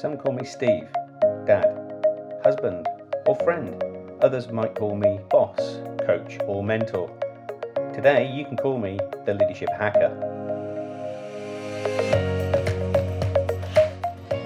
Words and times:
Some 0.00 0.16
call 0.16 0.32
me 0.32 0.46
Steve, 0.46 0.88
Dad, 1.44 1.76
husband, 2.42 2.86
or 3.26 3.36
friend. 3.36 3.84
Others 4.22 4.48
might 4.50 4.74
call 4.74 4.96
me 4.96 5.20
boss, 5.28 5.58
coach, 6.06 6.38
or 6.46 6.64
mentor. 6.64 7.10
Today, 7.92 8.32
you 8.32 8.46
can 8.46 8.56
call 8.56 8.78
me 8.78 8.98
the 9.26 9.34
Leadership 9.34 9.68
Hacker. 9.78 10.08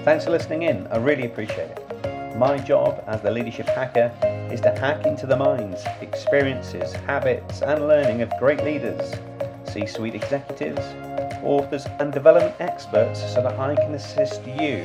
Thanks 0.03 0.25
for 0.25 0.31
listening 0.31 0.63
in. 0.63 0.87
I 0.87 0.97
really 0.97 1.25
appreciate 1.25 1.69
it. 1.71 2.35
My 2.35 2.57
job 2.57 3.01
as 3.07 3.21
the 3.21 3.31
Leadership 3.31 3.67
Hacker 3.67 4.11
is 4.51 4.59
to 4.59 4.71
hack 4.71 5.05
into 5.05 5.25
the 5.25 5.37
minds, 5.37 5.85
experiences, 6.01 6.91
habits, 7.07 7.61
and 7.61 7.87
learning 7.87 8.21
of 8.21 8.29
great 8.39 8.61
leaders, 8.65 9.15
C 9.63 9.85
suite 9.85 10.15
executives, 10.15 10.81
authors, 11.45 11.85
and 11.99 12.11
development 12.11 12.55
experts 12.59 13.21
so 13.33 13.41
that 13.41 13.59
I 13.59 13.75
can 13.75 13.93
assist 13.93 14.45
you 14.45 14.83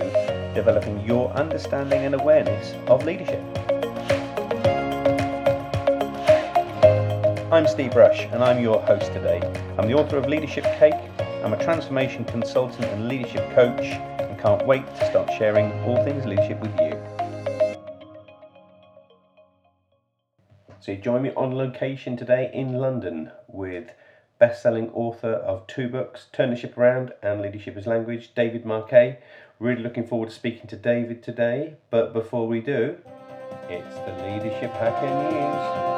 developing 0.55 1.01
your 1.05 1.31
understanding 1.31 2.05
and 2.05 2.15
awareness 2.15 2.75
of 2.87 3.05
leadership. 3.05 3.43
I'm 7.53 7.67
Steve 7.67 7.97
Rush, 7.97 8.27
and 8.27 8.45
I'm 8.45 8.63
your 8.63 8.81
host 8.83 9.13
today. 9.13 9.41
I'm 9.77 9.89
the 9.89 9.95
author 9.95 10.17
of 10.17 10.29
Leadership 10.29 10.65
Cake. 10.79 10.95
I'm 11.43 11.53
a 11.53 11.65
transformation 11.65 12.25
consultant 12.25 12.85
and 12.85 13.09
leadership 13.09 13.51
coach, 13.55 13.85
and 13.85 14.39
can't 14.39 14.65
wait 14.67 14.87
to 14.87 15.11
start 15.11 15.31
sharing 15.37 15.73
all 15.85 16.05
things 16.05 16.25
leadership 16.27 16.61
with 16.61 16.79
you. 16.79 16.97
So, 20.79 20.95
join 20.95 21.23
me 21.23 21.31
on 21.37 21.57
location 21.57 22.17
today 22.17 22.51
in 22.55 22.75
London 22.75 23.33
with 23.49 23.91
best-selling 24.41 24.89
author 24.95 25.35
of 25.35 25.67
two 25.67 25.87
books, 25.87 26.27
Turn 26.33 26.49
the 26.49 26.57
Ship 26.57 26.77
Around 26.77 27.13
and 27.23 27.43
Leadership 27.43 27.77
is 27.77 27.87
Language, 27.87 28.35
David 28.35 28.65
Marquet. 28.65 29.19
Really 29.59 29.83
looking 29.83 30.07
forward 30.07 30.31
to 30.31 30.35
speaking 30.35 30.67
to 30.69 30.77
David 30.77 31.23
today. 31.23 31.75
But 31.91 32.15
before 32.15 32.49
we 32.49 32.61
do, 32.61 32.97
it's 33.69 33.95
the 33.97 34.13
Leadership 34.25 34.73
Hacker 34.73 35.11
News. 35.31 35.91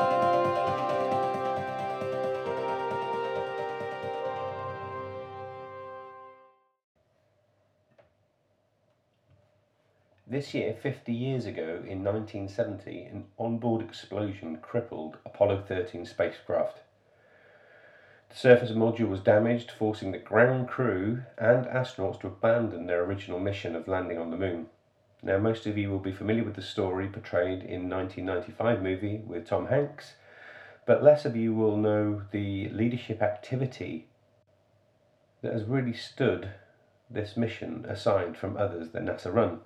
This 10.26 10.52
year, 10.52 10.74
50 10.82 11.12
years 11.12 11.46
ago, 11.46 11.84
in 11.86 12.02
1970, 12.02 13.02
an 13.02 13.24
onboard 13.38 13.82
explosion 13.82 14.58
crippled 14.60 15.18
Apollo 15.24 15.62
13 15.68 16.04
spacecraft. 16.06 16.80
The 18.32 18.38
service 18.38 18.70
module 18.70 19.10
was 19.10 19.20
damaged, 19.20 19.70
forcing 19.70 20.10
the 20.10 20.18
ground 20.18 20.66
crew 20.66 21.22
and 21.36 21.66
astronauts 21.66 22.18
to 22.20 22.28
abandon 22.28 22.86
their 22.86 23.04
original 23.04 23.38
mission 23.38 23.76
of 23.76 23.86
landing 23.86 24.16
on 24.16 24.30
the 24.30 24.38
moon. 24.38 24.68
Now, 25.22 25.36
most 25.36 25.66
of 25.66 25.76
you 25.76 25.90
will 25.90 25.98
be 25.98 26.12
familiar 26.12 26.42
with 26.42 26.54
the 26.54 26.62
story 26.62 27.08
portrayed 27.08 27.62
in 27.62 27.90
1995 27.90 28.82
movie 28.82 29.18
with 29.18 29.46
Tom 29.46 29.66
Hanks, 29.66 30.14
but 30.86 31.02
less 31.02 31.26
of 31.26 31.36
you 31.36 31.52
will 31.52 31.76
know 31.76 32.22
the 32.30 32.70
leadership 32.70 33.20
activity 33.20 34.08
that 35.42 35.52
has 35.52 35.64
really 35.64 35.92
stood 35.92 36.52
this 37.10 37.36
mission 37.36 37.84
aside 37.86 38.38
from 38.38 38.56
others 38.56 38.92
that 38.92 39.04
NASA 39.04 39.30
run. 39.30 39.60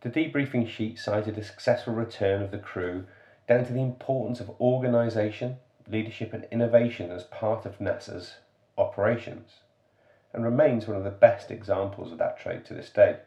The 0.00 0.08
debriefing 0.08 0.70
sheet 0.70 0.98
cited 0.98 1.36
a 1.36 1.44
successful 1.44 1.92
return 1.92 2.40
of 2.40 2.50
the 2.50 2.56
crew 2.56 3.04
down 3.46 3.66
to 3.66 3.74
the 3.74 3.82
importance 3.82 4.40
of 4.40 4.58
organisation, 4.58 5.58
leadership 5.88 6.32
and 6.32 6.46
innovation 6.50 7.10
as 7.10 7.24
part 7.24 7.66
of 7.66 7.78
NASA's 7.78 8.34
operations 8.78 9.60
and 10.32 10.44
remains 10.44 10.86
one 10.86 10.96
of 10.96 11.04
the 11.04 11.10
best 11.10 11.50
examples 11.50 12.10
of 12.10 12.18
that 12.18 12.38
trait 12.38 12.64
to 12.64 12.74
this 12.74 12.90
day. 12.90 13.18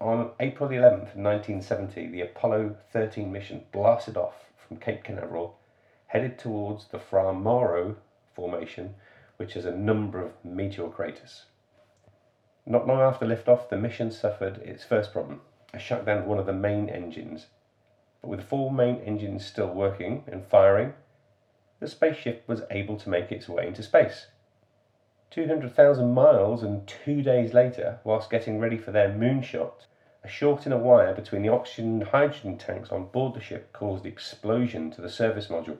On 0.00 0.30
April 0.40 0.68
the 0.68 0.76
11th, 0.76 1.14
1970, 1.14 2.08
the 2.08 2.22
Apollo 2.22 2.76
13 2.92 3.30
mission 3.30 3.64
blasted 3.70 4.16
off 4.16 4.46
from 4.56 4.78
Cape 4.78 5.04
Canaveral, 5.04 5.58
headed 6.06 6.38
towards 6.38 6.88
the 6.88 6.98
Fra 6.98 7.32
Mauro 7.32 7.96
formation, 8.34 8.94
which 9.36 9.54
has 9.54 9.64
a 9.64 9.70
number 9.70 10.20
of 10.24 10.32
meteor 10.44 10.88
craters. 10.88 11.44
Not 12.66 12.86
long 12.86 13.00
after 13.00 13.26
liftoff, 13.26 13.68
the 13.68 13.76
mission 13.76 14.10
suffered 14.10 14.58
its 14.58 14.84
first 14.84 15.12
problem, 15.12 15.42
a 15.72 15.78
shutdown 15.78 16.18
of 16.18 16.26
one 16.26 16.38
of 16.38 16.46
the 16.46 16.52
main 16.52 16.88
engines. 16.88 17.46
But 18.22 18.28
with 18.28 18.44
four 18.44 18.72
main 18.72 19.00
engines 19.02 19.44
still 19.44 19.72
working 19.72 20.24
and 20.26 20.44
firing, 20.44 20.94
the 21.80 21.88
spaceship 21.88 22.44
was 22.46 22.62
able 22.70 22.96
to 22.98 23.08
make 23.08 23.32
its 23.32 23.48
way 23.48 23.66
into 23.66 23.82
space. 23.82 24.26
200,000 25.30 26.12
miles 26.12 26.62
and 26.62 26.86
two 26.86 27.22
days 27.22 27.54
later, 27.54 27.98
whilst 28.04 28.30
getting 28.30 28.58
ready 28.58 28.76
for 28.76 28.90
their 28.90 29.08
moonshot, 29.08 29.86
a 30.22 30.28
short 30.28 30.66
in 30.66 30.72
a 30.72 30.78
wire 30.78 31.14
between 31.14 31.42
the 31.42 31.48
oxygen 31.48 31.94
and 31.94 32.04
hydrogen 32.04 32.58
tanks 32.58 32.90
on 32.90 33.06
board 33.06 33.34
the 33.34 33.40
ship 33.40 33.72
caused 33.72 34.04
the 34.04 34.08
explosion 34.08 34.90
to 34.90 35.00
the 35.00 35.08
service 35.08 35.46
module. 35.46 35.78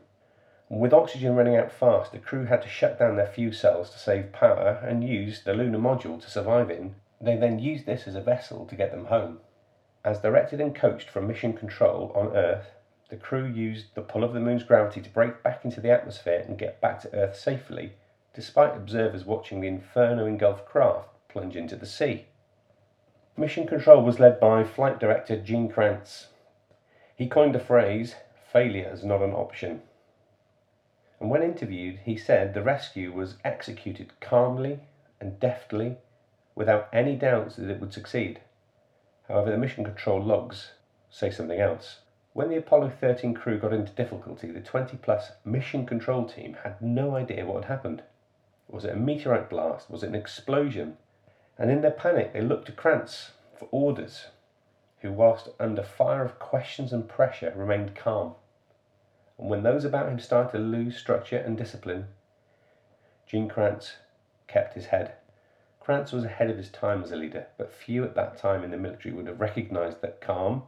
with 0.71 0.95
oxygen 0.95 1.35
running 1.35 1.57
out 1.57 1.71
fast, 1.71 2.13
the 2.13 2.19
crew 2.19 2.47
had 2.47 2.63
to 2.63 2.69
shut 2.69 2.99
down 2.99 3.17
their 3.17 3.27
fuel 3.27 3.53
cells 3.53 3.91
to 3.91 3.99
save 3.99 4.33
power 4.33 4.81
and 4.83 5.07
use 5.07 5.43
the 5.43 5.53
lunar 5.53 5.79
module 5.79 6.19
to 6.19 6.31
survive 6.31 6.71
in. 6.71 6.95
They 7.21 7.37
then 7.37 7.59
used 7.59 7.85
this 7.85 8.07
as 8.07 8.15
a 8.15 8.23
vessel 8.23 8.65
to 8.67 8.77
get 8.77 8.93
them 8.93 9.07
home. 9.07 9.41
As 10.05 10.21
directed 10.21 10.61
and 10.61 10.75
coached 10.75 11.11
from 11.11 11.27
mission 11.27 11.53
control 11.53 12.13
on 12.15 12.35
Earth, 12.35 12.71
the 13.11 13.17
crew 13.17 13.45
used 13.45 13.95
the 13.95 14.03
pull 14.03 14.23
of 14.23 14.33
the 14.33 14.41
moon's 14.41 14.63
gravity 14.63 15.01
to 15.01 15.11
break 15.11 15.43
back 15.43 15.65
into 15.65 15.81
the 15.81 15.91
atmosphere 15.91 16.45
and 16.47 16.57
get 16.57 16.81
back 16.81 17.01
to 17.01 17.13
Earth 17.13 17.37
safely, 17.37 17.93
despite 18.35 18.77
observers 18.77 19.25
watching 19.25 19.61
the 19.61 19.67
Inferno 19.67 20.27
engulfed 20.27 20.65
craft 20.65 21.09
plunge 21.29 21.57
into 21.57 21.75
the 21.75 21.87
sea. 21.87 22.27
Mission 23.37 23.67
control 23.67 24.03
was 24.03 24.21
led 24.21 24.39
by 24.39 24.63
Flight 24.63 25.01
Director 25.01 25.37
Gene 25.41 25.69
Kranz. 25.69 26.29
He 27.17 27.27
coined 27.29 27.55
the 27.55 27.61
phrase, 27.61 28.15
failure 28.53 28.91
is 28.93 29.05
not 29.05 29.23
an 29.23 29.33
option. 29.33 29.83
And 31.19 31.31
when 31.31 31.43
interviewed, 31.43 31.99
he 32.05 32.17
said 32.17 32.55
the 32.55 32.63
rescue 32.63 33.13
was 33.13 33.39
executed 33.45 34.13
calmly 34.21 34.81
and 35.21 35.39
deftly 35.41 35.99
without 36.55 36.89
any 36.93 37.17
doubts 37.17 37.57
that 37.57 37.71
it 37.71 37.81
would 37.81 37.93
succeed. 37.93 38.41
However, 39.27 39.51
the 39.51 39.59
mission 39.59 39.85
control 39.85 40.23
logs 40.23 40.73
say 41.11 41.31
something 41.31 41.61
else. 41.61 41.99
When 42.41 42.49
the 42.49 42.57
Apollo 42.57 42.93
13 42.99 43.35
crew 43.35 43.59
got 43.59 43.75
into 43.75 43.93
difficulty, 43.93 44.51
the 44.51 44.63
20 44.63 44.97
plus 44.97 45.33
mission 45.45 45.85
control 45.85 46.25
team 46.25 46.57
had 46.65 46.81
no 46.81 47.15
idea 47.15 47.45
what 47.45 47.65
had 47.65 47.71
happened. 47.71 48.03
Was 48.67 48.87
it 48.87 48.95
a 48.95 48.97
meteorite 48.97 49.51
blast? 49.51 49.91
Was 49.91 50.03
it 50.03 50.09
an 50.09 50.15
explosion? 50.15 50.97
And 51.59 51.71
in 51.71 51.83
their 51.83 51.91
panic, 51.91 52.33
they 52.33 52.41
looked 52.41 52.65
to 52.69 52.73
Kranz 52.73 53.33
for 53.59 53.69
orders, 53.71 54.29
who, 55.03 55.13
whilst 55.13 55.51
under 55.61 55.83
fire 55.83 56.25
of 56.25 56.39
questions 56.39 56.95
and 56.95 57.07
pressure, 57.07 57.53
remained 57.55 57.95
calm. 57.95 58.37
And 59.39 59.51
when 59.51 59.63
those 59.63 59.85
about 59.85 60.09
him 60.09 60.19
started 60.19 60.53
to 60.53 60.65
lose 60.65 60.97
structure 60.97 61.37
and 61.37 61.59
discipline, 61.59 62.07
Gene 63.27 63.51
Kranz 63.51 63.97
kept 64.49 64.73
his 64.73 64.87
head. 64.87 65.13
Kranz 65.79 66.11
was 66.11 66.25
ahead 66.25 66.49
of 66.49 66.57
his 66.57 66.71
time 66.71 67.03
as 67.03 67.13
a 67.13 67.17
leader, 67.17 67.49
but 67.59 67.71
few 67.71 68.03
at 68.03 68.15
that 68.15 68.39
time 68.39 68.65
in 68.65 68.71
the 68.71 68.79
military 68.79 69.15
would 69.15 69.27
have 69.27 69.43
recognized 69.43 70.01
that 70.01 70.23
calm, 70.23 70.63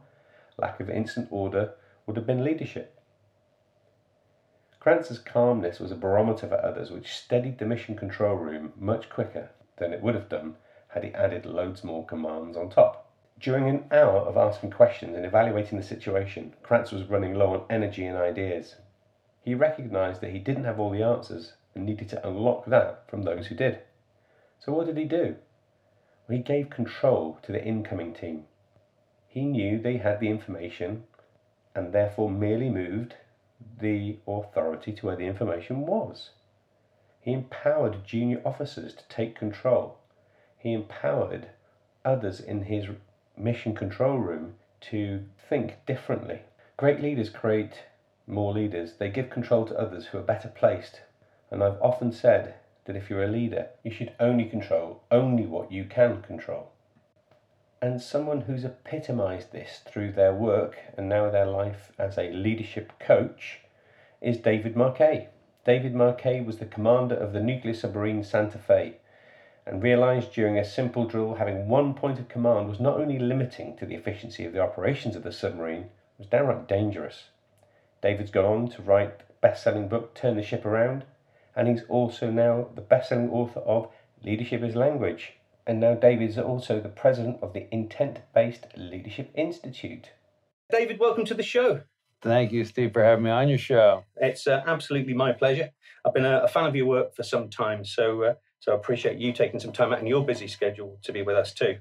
lack 0.57 0.79
of 0.79 0.89
instant 0.89 1.27
order 1.31 1.73
would 2.05 2.17
have 2.17 2.27
been 2.27 2.43
leadership. 2.43 2.99
Kranz's 4.79 5.19
calmness 5.19 5.79
was 5.79 5.91
a 5.91 5.95
barometer 5.95 6.47
for 6.47 6.63
others 6.63 6.91
which 6.91 7.15
steadied 7.15 7.57
the 7.57 7.65
mission 7.65 7.95
control 7.95 8.35
room 8.35 8.73
much 8.75 9.09
quicker 9.09 9.49
than 9.77 9.93
it 9.93 10.01
would 10.01 10.15
have 10.15 10.27
done 10.27 10.55
had 10.89 11.03
he 11.03 11.13
added 11.13 11.45
loads 11.45 11.83
more 11.83 12.05
commands 12.05 12.57
on 12.57 12.69
top. 12.69 13.09
During 13.39 13.67
an 13.67 13.85
hour 13.91 14.19
of 14.19 14.37
asking 14.37 14.71
questions 14.71 15.15
and 15.15 15.25
evaluating 15.25 15.77
the 15.77 15.83
situation, 15.83 16.53
Kranz 16.61 16.91
was 16.91 17.09
running 17.09 17.33
low 17.33 17.53
on 17.53 17.65
energy 17.69 18.05
and 18.05 18.17
ideas. 18.17 18.75
He 19.41 19.55
recognized 19.55 20.21
that 20.21 20.31
he 20.31 20.39
didn't 20.39 20.65
have 20.65 20.79
all 20.79 20.89
the 20.89 21.03
answers 21.03 21.53
and 21.73 21.85
needed 21.85 22.09
to 22.09 22.27
unlock 22.27 22.65
that 22.65 23.09
from 23.09 23.23
those 23.23 23.47
who 23.47 23.55
did. 23.55 23.79
So, 24.59 24.71
what 24.71 24.85
did 24.85 24.97
he 24.97 25.05
do? 25.05 25.35
Well, 26.27 26.37
he 26.37 26.43
gave 26.43 26.69
control 26.69 27.39
to 27.43 27.51
the 27.51 27.63
incoming 27.63 28.13
team. 28.13 28.45
He 29.33 29.45
knew 29.45 29.79
they 29.79 29.97
had 29.97 30.19
the 30.19 30.29
information 30.29 31.05
and 31.73 31.91
therefore 31.91 32.29
merely 32.29 32.69
moved 32.69 33.15
the 33.79 34.19
authority 34.27 34.93
to 34.93 35.07
where 35.07 35.15
the 35.15 35.25
information 35.25 35.87
was. 35.87 36.33
He 37.19 37.33
empowered 37.33 38.05
junior 38.05 38.43
officers 38.45 38.93
to 38.93 39.07
take 39.07 39.33
control. 39.33 39.97
He 40.55 40.73
empowered 40.73 41.47
others 42.05 42.39
in 42.39 42.65
his 42.65 42.89
mission 43.35 43.73
control 43.73 44.19
room 44.19 44.53
to 44.81 45.25
think 45.49 45.83
differently. 45.87 46.43
Great 46.77 47.01
leaders 47.01 47.31
create 47.31 47.85
more 48.27 48.53
leaders. 48.53 48.97
They 48.99 49.09
give 49.09 49.31
control 49.31 49.65
to 49.65 49.79
others 49.79 50.05
who 50.05 50.19
are 50.19 50.21
better 50.21 50.49
placed. 50.49 51.01
And 51.49 51.63
I've 51.63 51.81
often 51.81 52.11
said 52.11 52.53
that 52.85 52.95
if 52.95 53.09
you're 53.09 53.23
a 53.23 53.27
leader, 53.27 53.69
you 53.81 53.89
should 53.89 54.13
only 54.19 54.45
control 54.45 55.01
only 55.09 55.47
what 55.47 55.71
you 55.71 55.85
can 55.85 56.21
control 56.21 56.72
and 57.83 58.01
someone 58.01 58.39
who's 58.39 58.63
epitomized 58.63 59.51
this 59.51 59.81
through 59.85 60.09
their 60.09 60.33
work 60.33 60.77
and 60.97 61.09
now 61.09 61.29
their 61.29 61.45
life 61.45 61.91
as 61.99 62.17
a 62.17 62.31
leadership 62.31 62.93
coach 62.97 63.59
is 64.21 64.37
David 64.37 64.73
Marquet. 64.73 65.27
David 65.65 65.93
Marquet 65.93 66.39
was 66.39 66.59
the 66.59 66.65
commander 66.65 67.13
of 67.13 67.33
the 67.33 67.41
nuclear 67.41 67.73
submarine 67.73 68.23
Santa 68.23 68.57
Fe, 68.57 68.93
and 69.65 69.83
realised 69.83 70.31
during 70.31 70.57
a 70.57 70.63
simple 70.63 71.05
drill 71.05 71.33
having 71.33 71.67
one 71.67 71.93
point 71.93 72.19
of 72.19 72.29
command 72.29 72.69
was 72.69 72.79
not 72.79 72.97
only 72.97 73.19
limiting 73.19 73.75
to 73.75 73.85
the 73.85 73.95
efficiency 73.95 74.45
of 74.45 74.53
the 74.53 74.61
operations 74.61 75.17
of 75.17 75.23
the 75.23 75.33
submarine, 75.33 75.81
it 75.81 76.19
was 76.19 76.27
downright 76.27 76.69
dangerous. 76.69 77.25
David's 78.01 78.31
gone 78.31 78.45
on 78.45 78.69
to 78.69 78.81
write 78.81 79.19
the 79.19 79.25
best 79.41 79.61
selling 79.61 79.89
book, 79.89 80.15
Turn 80.15 80.37
the 80.37 80.41
Ship 80.41 80.65
Around, 80.65 81.03
and 81.53 81.67
he's 81.67 81.83
also 81.89 82.31
now 82.31 82.69
the 82.75 82.81
best 82.81 83.09
selling 83.09 83.29
author 83.29 83.59
of 83.59 83.89
Leadership 84.23 84.63
is 84.63 84.73
Language. 84.73 85.33
And 85.65 85.79
now 85.79 85.93
David 85.93 86.29
is 86.29 86.37
also 86.37 86.81
the 86.81 86.89
president 86.89 87.37
of 87.41 87.53
the 87.53 87.73
Intent 87.73 88.19
Based 88.35 88.65
Leadership 88.75 89.31
Institute. 89.35 90.11
David, 90.69 90.99
welcome 90.99 91.23
to 91.25 91.33
the 91.33 91.43
show. 91.43 91.81
Thank 92.21 92.51
you, 92.51 92.65
Steve, 92.65 92.91
for 92.93 93.03
having 93.03 93.25
me 93.25 93.31
on 93.31 93.47
your 93.47 93.57
show. 93.57 94.03
It's 94.17 94.45
uh, 94.45 94.61
absolutely 94.65 95.13
my 95.13 95.31
pleasure. 95.31 95.71
I've 96.05 96.13
been 96.13 96.25
a, 96.25 96.39
a, 96.39 96.47
fan 96.47 96.65
of 96.65 96.75
your 96.75 96.85
work 96.85 97.15
for 97.15 97.23
some 97.23 97.49
time, 97.49 97.85
so 97.85 98.23
uh, 98.23 98.33
so 98.59 98.73
I 98.73 98.75
appreciate 98.75 99.19
you 99.19 99.31
taking 99.31 99.59
some 99.59 99.71
time 99.71 99.93
out 99.93 99.99
in 99.99 100.07
your 100.07 100.25
busy 100.25 100.47
schedule 100.47 100.99
to 101.03 101.11
be 101.11 101.21
with 101.21 101.35
us 101.35 101.53
too. 101.53 101.77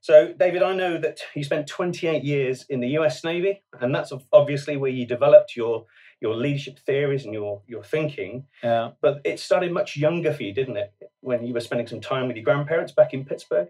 So, 0.00 0.34
David, 0.36 0.64
I 0.64 0.74
know 0.74 0.98
that 0.98 1.20
you 1.34 1.44
spent 1.44 1.68
28 1.68 2.24
years 2.24 2.64
in 2.68 2.80
the 2.80 2.88
US 2.98 3.22
Navy, 3.22 3.62
and 3.80 3.94
that's 3.94 4.12
obviously 4.32 4.76
where 4.76 4.90
you 4.90 5.06
developed 5.06 5.54
your 5.54 5.86
your 6.22 6.36
leadership 6.36 6.78
theories 6.78 7.24
and 7.24 7.34
your 7.34 7.62
your 7.66 7.82
thinking. 7.82 8.46
Yeah. 8.62 8.92
But 9.00 9.20
it 9.24 9.40
started 9.40 9.72
much 9.72 9.96
younger 9.96 10.32
for 10.32 10.44
you, 10.44 10.54
didn't 10.54 10.76
it? 10.76 10.92
When 11.20 11.44
you 11.44 11.52
were 11.52 11.60
spending 11.60 11.88
some 11.88 12.00
time 12.00 12.28
with 12.28 12.36
your 12.36 12.44
grandparents 12.44 12.92
back 12.92 13.12
in 13.12 13.24
Pittsburgh. 13.24 13.68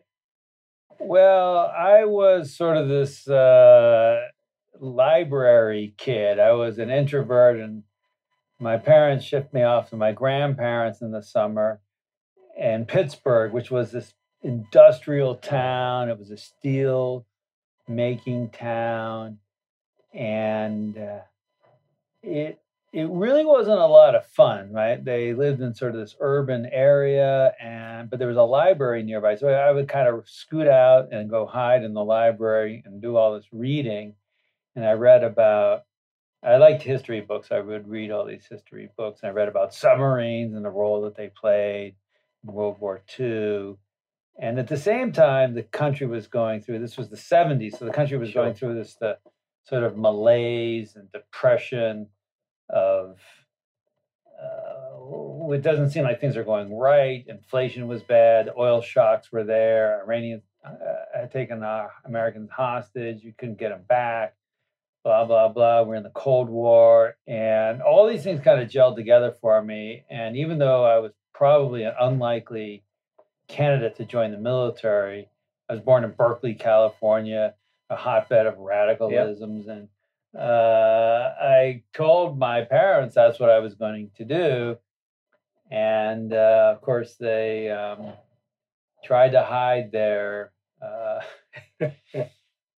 Well, 1.01 1.73
I 1.77 2.05
was 2.05 2.55
sort 2.55 2.77
of 2.77 2.89
this 2.89 3.27
uh, 3.27 4.21
library 4.79 5.95
kid. 5.97 6.39
I 6.39 6.53
was 6.53 6.79
an 6.79 6.91
introvert, 6.91 7.59
and 7.59 7.83
my 8.61 8.77
parents 8.77 9.25
shipped 9.25 9.53
me 9.53 9.63
off 9.63 9.91
to 9.91 9.97
my 9.97 10.13
grandparents 10.13 11.01
in 11.01 11.11
the 11.11 11.23
summer 11.23 11.81
in 12.57 12.85
Pittsburgh, 12.85 13.53
which 13.53 13.71
was 13.71 13.91
this 13.91 14.15
industrial 14.43 15.35
town. 15.37 16.09
It 16.09 16.19
was 16.19 16.31
a 16.31 16.37
steel 16.37 17.27
making 17.89 18.51
town, 18.51 19.39
and 20.13 20.97
uh, 20.97 21.21
it 22.23 22.59
it 22.93 23.09
really 23.09 23.45
wasn't 23.45 23.79
a 23.79 23.87
lot 23.87 24.15
of 24.15 24.27
fun, 24.27 24.71
right? 24.71 25.03
They 25.03 25.33
lived 25.33 25.63
in 25.63 25.75
sort 25.75 25.95
of 25.95 26.01
this 26.01 26.15
urban 26.21 26.67
area, 26.71 27.55
and 27.61 28.11
but 28.11 28.19
there 28.19 28.29
was 28.29 28.37
a 28.37 28.43
library 28.43 29.03
nearby, 29.03 29.37
so 29.37 29.49
I 29.49 29.73
would 29.73 29.89
kind 29.89 30.09
of 30.09 30.29
scoot 30.29 30.69
out 30.69 31.13
and 31.13 31.31
go 31.31 31.47
hide 31.47 31.85
in 31.85 31.95
the 31.95 32.05
library 32.05 32.83
and 32.85 33.01
do 33.01 33.17
all 33.17 33.35
this 33.35 33.49
reading. 33.53 34.15
And 34.77 34.85
I 34.85 34.93
read 34.93 35.25
about 35.25 35.85
I 36.43 36.57
liked 36.57 36.83
history 36.83 37.21
books. 37.21 37.53
I 37.53 37.61
would 37.61 37.89
read 37.89 38.11
all 38.11 38.27
these 38.27 38.47
history 38.47 38.89
books. 38.97 39.21
And 39.23 39.31
I 39.31 39.33
read 39.33 39.49
about 39.49 39.73
submarines 39.73 40.55
and 40.55 40.65
the 40.65 40.71
role 40.71 41.03
that 41.03 41.17
they 41.17 41.29
played 41.29 41.95
in 42.45 42.53
World 42.53 42.79
War 42.81 43.01
II. 43.19 43.77
And 44.41 44.59
at 44.59 44.67
the 44.67 44.77
same 44.77 45.13
time, 45.13 45.55
the 45.55 45.63
country 45.63 46.07
was 46.07 46.27
going 46.27 46.61
through 46.61 46.81
this 46.81 46.97
was 46.97 47.11
the 47.11 47.17
70s. 47.17 47.79
So 47.79 47.85
the 47.85 47.93
country 47.93 48.19
was 48.19 48.31
sure. 48.31 48.43
going 48.43 48.55
through 48.55 48.75
this 48.75 48.97
the 48.97 49.19
sort 49.65 49.85
of 49.85 49.97
malaise 49.97 50.97
and 50.97 51.11
depression 51.13 52.09
of 52.69 53.19
uh, 54.43 55.53
it 55.53 55.63
doesn't 55.63 55.91
seem 55.91 56.05
like 56.05 56.21
things 56.21 56.37
are 56.37 56.45
going 56.45 56.75
right. 56.75 57.25
Inflation 57.29 57.87
was 57.87 58.03
bad. 58.03 58.51
Oil 58.59 58.81
shocks 58.81 59.31
were 59.31 59.45
there. 59.45 60.03
Iranians 60.03 60.43
uh, 60.65 60.73
had 61.15 61.31
taken 61.31 61.63
uh, 61.63 61.89
Americans 62.05 62.51
hostage. 62.51 63.23
You 63.23 63.33
couldn't 63.37 63.59
get 63.59 63.69
them 63.69 63.83
back 63.89 64.35
blah 65.05 65.25
blah 65.25 65.49
blah 65.49 65.83
we're 65.83 65.97
in 65.97 66.03
the 66.03 66.11
cold 66.11 66.49
war 66.49 67.17
and 67.27 67.83
all 67.83 68.09
these 68.09 68.23
things 68.23 68.41
kind 68.43 68.61
of 68.61 68.69
gelled 68.69 68.95
together 68.95 69.35
for 69.41 69.61
me 69.61 70.05
and 70.09 70.37
even 70.37 70.59
though 70.59 70.85
i 70.85 70.99
was 70.99 71.13
probably 71.35 71.83
an 71.83 71.95
unlikely 72.01 72.85
candidate 73.49 73.97
to 73.97 74.05
join 74.05 74.31
the 74.31 74.39
military 74.39 75.29
i 75.69 75.73
was 75.73 75.83
born 75.83 76.05
in 76.05 76.11
berkeley 76.13 76.55
california 76.55 77.55
a 77.93 77.97
hotbed 77.97 78.47
of 78.47 78.55
radicalisms 78.57 79.67
yep. 79.67 79.77
and 79.77 79.89
uh, 80.39 81.35
i 81.41 81.83
told 81.93 82.39
my 82.39 82.63
parents 82.63 83.15
that's 83.15 83.39
what 83.39 83.51
i 83.51 83.59
was 83.59 83.75
going 83.75 84.11
to 84.17 84.25
do 84.25 84.77
and 85.71 86.33
uh, 86.33 86.73
of 86.75 86.81
course 86.81 87.15
they 87.15 87.71
um, 87.71 88.13
tried 89.05 89.31
to 89.31 89.43
hide 89.43 89.93
their 89.93 90.53
uh, 90.81 91.21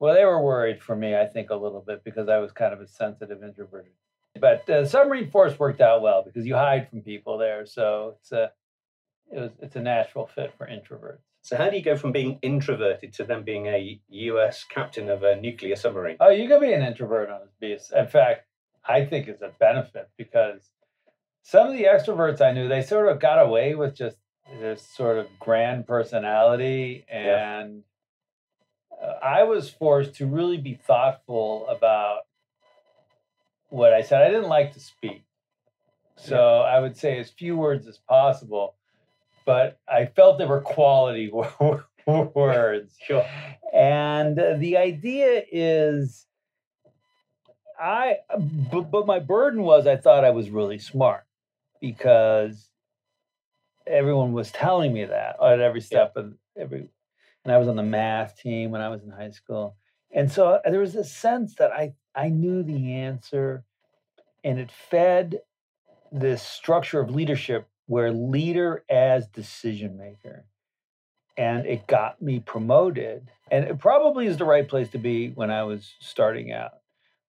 Well, 0.04 0.14
they 0.14 0.24
were 0.26 0.42
worried 0.42 0.82
for 0.82 0.94
me, 0.94 1.16
I 1.16 1.24
think, 1.26 1.48
a 1.48 1.54
little 1.54 1.80
bit 1.80 2.04
because 2.04 2.28
I 2.28 2.36
was 2.36 2.52
kind 2.52 2.74
of 2.74 2.80
a 2.82 2.86
sensitive 2.86 3.42
introvert. 3.42 3.90
But 4.38 4.68
uh, 4.68 4.84
submarine 4.84 5.30
force 5.30 5.58
worked 5.58 5.80
out 5.80 6.02
well 6.02 6.22
because 6.22 6.46
you 6.46 6.54
hide 6.54 6.90
from 6.90 7.00
people 7.00 7.38
there, 7.38 7.64
so 7.64 8.16
it's 8.18 8.30
a 8.30 8.50
it 9.32 9.38
was 9.40 9.52
it's 9.62 9.76
a 9.76 9.80
natural 9.80 10.26
fit 10.26 10.52
for 10.58 10.66
introverts. 10.66 11.22
So 11.44 11.56
how 11.56 11.70
do 11.70 11.76
you 11.76 11.82
go 11.82 11.96
from 11.96 12.10
being 12.10 12.38
introverted 12.42 13.12
to 13.14 13.24
then 13.24 13.44
being 13.44 13.66
a 13.66 14.00
U.S. 14.08 14.64
captain 14.68 15.08
of 15.08 15.22
a 15.22 15.36
nuclear 15.36 15.76
submarine? 15.76 16.16
Oh, 16.18 16.30
you 16.30 16.48
can 16.48 16.60
be 16.60 16.72
an 16.72 16.82
introvert 16.82 17.30
on 17.30 17.40
this 17.40 17.54
beast. 17.60 17.92
In 17.94 18.06
fact, 18.06 18.46
I 18.84 19.04
think 19.04 19.28
it's 19.28 19.42
a 19.42 19.52
benefit 19.60 20.08
because 20.16 20.70
some 21.42 21.68
of 21.68 21.74
the 21.74 21.84
extroverts 21.84 22.40
I 22.40 22.52
knew 22.52 22.66
they 22.66 22.82
sort 22.82 23.08
of 23.08 23.20
got 23.20 23.44
away 23.44 23.74
with 23.74 23.94
just 23.94 24.16
this 24.58 24.82
sort 24.82 25.18
of 25.18 25.28
grand 25.38 25.86
personality 25.86 27.04
and. 27.08 27.74
Yeah 27.74 27.80
I 29.22 29.44
was 29.44 29.70
forced 29.70 30.14
to 30.16 30.26
really 30.26 30.58
be 30.58 30.74
thoughtful 30.74 31.66
about 31.68 32.20
what 33.68 33.92
I 33.92 34.02
said. 34.02 34.22
I 34.22 34.28
didn't 34.28 34.48
like 34.48 34.72
to 34.74 34.80
speak. 34.80 35.24
So 36.16 36.60
yeah. 36.60 36.76
I 36.76 36.80
would 36.80 36.96
say 36.96 37.18
as 37.18 37.30
few 37.30 37.56
words 37.56 37.86
as 37.86 37.98
possible, 37.98 38.76
but 39.44 39.78
I 39.88 40.06
felt 40.06 40.38
there 40.38 40.48
were 40.48 40.60
quality 40.60 41.30
words. 42.06 42.96
Sure. 43.06 43.26
And 43.72 44.38
the 44.60 44.76
idea 44.76 45.42
is 45.50 46.26
I 47.76 48.18
but, 48.70 48.82
but 48.82 49.04
my 49.04 49.18
burden 49.18 49.62
was 49.62 49.88
I 49.88 49.96
thought 49.96 50.24
I 50.24 50.30
was 50.30 50.48
really 50.48 50.78
smart 50.78 51.24
because 51.80 52.70
everyone 53.84 54.32
was 54.32 54.52
telling 54.52 54.92
me 54.92 55.06
that 55.06 55.42
at 55.42 55.58
every 55.58 55.80
step 55.80 56.12
yeah. 56.14 56.22
of 56.22 56.34
every 56.56 56.88
and 57.44 57.52
I 57.52 57.58
was 57.58 57.68
on 57.68 57.76
the 57.76 57.82
math 57.82 58.38
team 58.38 58.70
when 58.70 58.80
I 58.80 58.88
was 58.88 59.02
in 59.02 59.10
high 59.10 59.30
school. 59.30 59.76
And 60.10 60.30
so 60.30 60.48
uh, 60.48 60.70
there 60.70 60.80
was 60.80 60.94
a 60.94 61.04
sense 61.04 61.56
that 61.56 61.72
I, 61.72 61.92
I 62.14 62.28
knew 62.28 62.62
the 62.62 62.92
answer, 62.92 63.64
and 64.42 64.58
it 64.58 64.70
fed 64.70 65.40
this 66.10 66.42
structure 66.42 67.00
of 67.00 67.10
leadership 67.10 67.68
where 67.86 68.12
leader 68.12 68.84
as 68.88 69.26
decision 69.28 69.96
maker. 69.96 70.46
And 71.36 71.66
it 71.66 71.86
got 71.86 72.22
me 72.22 72.40
promoted. 72.40 73.30
And 73.50 73.64
it 73.64 73.78
probably 73.78 74.26
is 74.26 74.36
the 74.36 74.44
right 74.44 74.68
place 74.68 74.90
to 74.90 74.98
be 74.98 75.30
when 75.30 75.50
I 75.50 75.64
was 75.64 75.94
starting 76.00 76.52
out. 76.52 76.72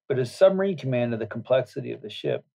But 0.08 0.20
as 0.20 0.34
submarine 0.34 0.78
commander, 0.78 1.18
the 1.18 1.26
complexity 1.26 1.92
of 1.92 2.02
the 2.02 2.10
ship 2.10 2.46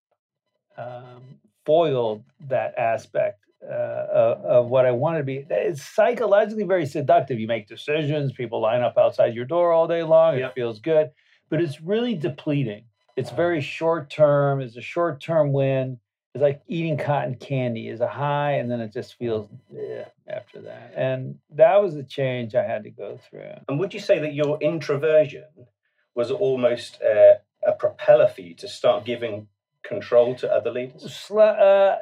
um, 0.78 1.40
foiled 1.66 2.23
that 2.49 2.78
aspect 2.78 3.40
uh, 3.62 4.37
of 4.45 4.69
what 4.69 4.87
I 4.87 4.92
wanted 4.92 5.19
to 5.19 5.25
be. 5.25 5.47
It's 5.50 5.83
psychologically 5.83 6.64
very 6.64 6.87
seductive. 6.87 7.38
You 7.38 7.47
make 7.47 7.69
decisions, 7.69 8.33
people 8.33 8.61
line 8.61 8.83
up 8.83 8.97
outside 8.97 9.35
your 9.35 9.45
door 9.45 9.73
all 9.73 9.87
day 9.87 10.02
long. 10.02 10.37
It 10.37 10.54
feels 10.54 10.80
good, 10.80 11.11
but 11.50 11.61
it's 11.61 11.80
really 11.80 12.14
depleting. 12.14 12.85
It's 13.16 13.30
very 13.30 13.61
short 13.61 14.09
term. 14.09 14.61
It's 14.61 14.76
a 14.76 14.80
short 14.80 15.21
term 15.21 15.52
win. 15.52 15.99
It's 16.34 16.42
like 16.42 16.62
eating 16.68 16.96
cotton 16.96 17.34
candy. 17.34 17.88
It's 17.88 18.00
a 18.00 18.06
high, 18.06 18.52
and 18.52 18.70
then 18.70 18.80
it 18.80 18.92
just 18.92 19.18
feels 19.18 19.49
eh, 19.76 20.04
after 20.28 20.60
that. 20.62 20.92
And 20.96 21.38
that 21.50 21.82
was 21.82 21.94
the 21.94 22.04
change 22.04 22.54
I 22.54 22.62
had 22.62 22.84
to 22.84 22.90
go 22.90 23.18
through. 23.28 23.50
And 23.68 23.80
would 23.80 23.92
you 23.92 24.00
say 24.00 24.20
that 24.20 24.32
your 24.32 24.56
introversion 24.60 25.66
was 26.14 26.30
almost 26.30 27.00
uh, 27.02 27.34
a 27.66 27.72
propeller 27.72 28.28
for 28.28 28.42
you 28.42 28.54
to 28.56 28.68
start 28.68 29.04
giving 29.04 29.49
control 29.82 30.37
to 30.37 30.52
other 30.52 30.70
leaders? 30.70 31.30
Uh, 31.30 31.96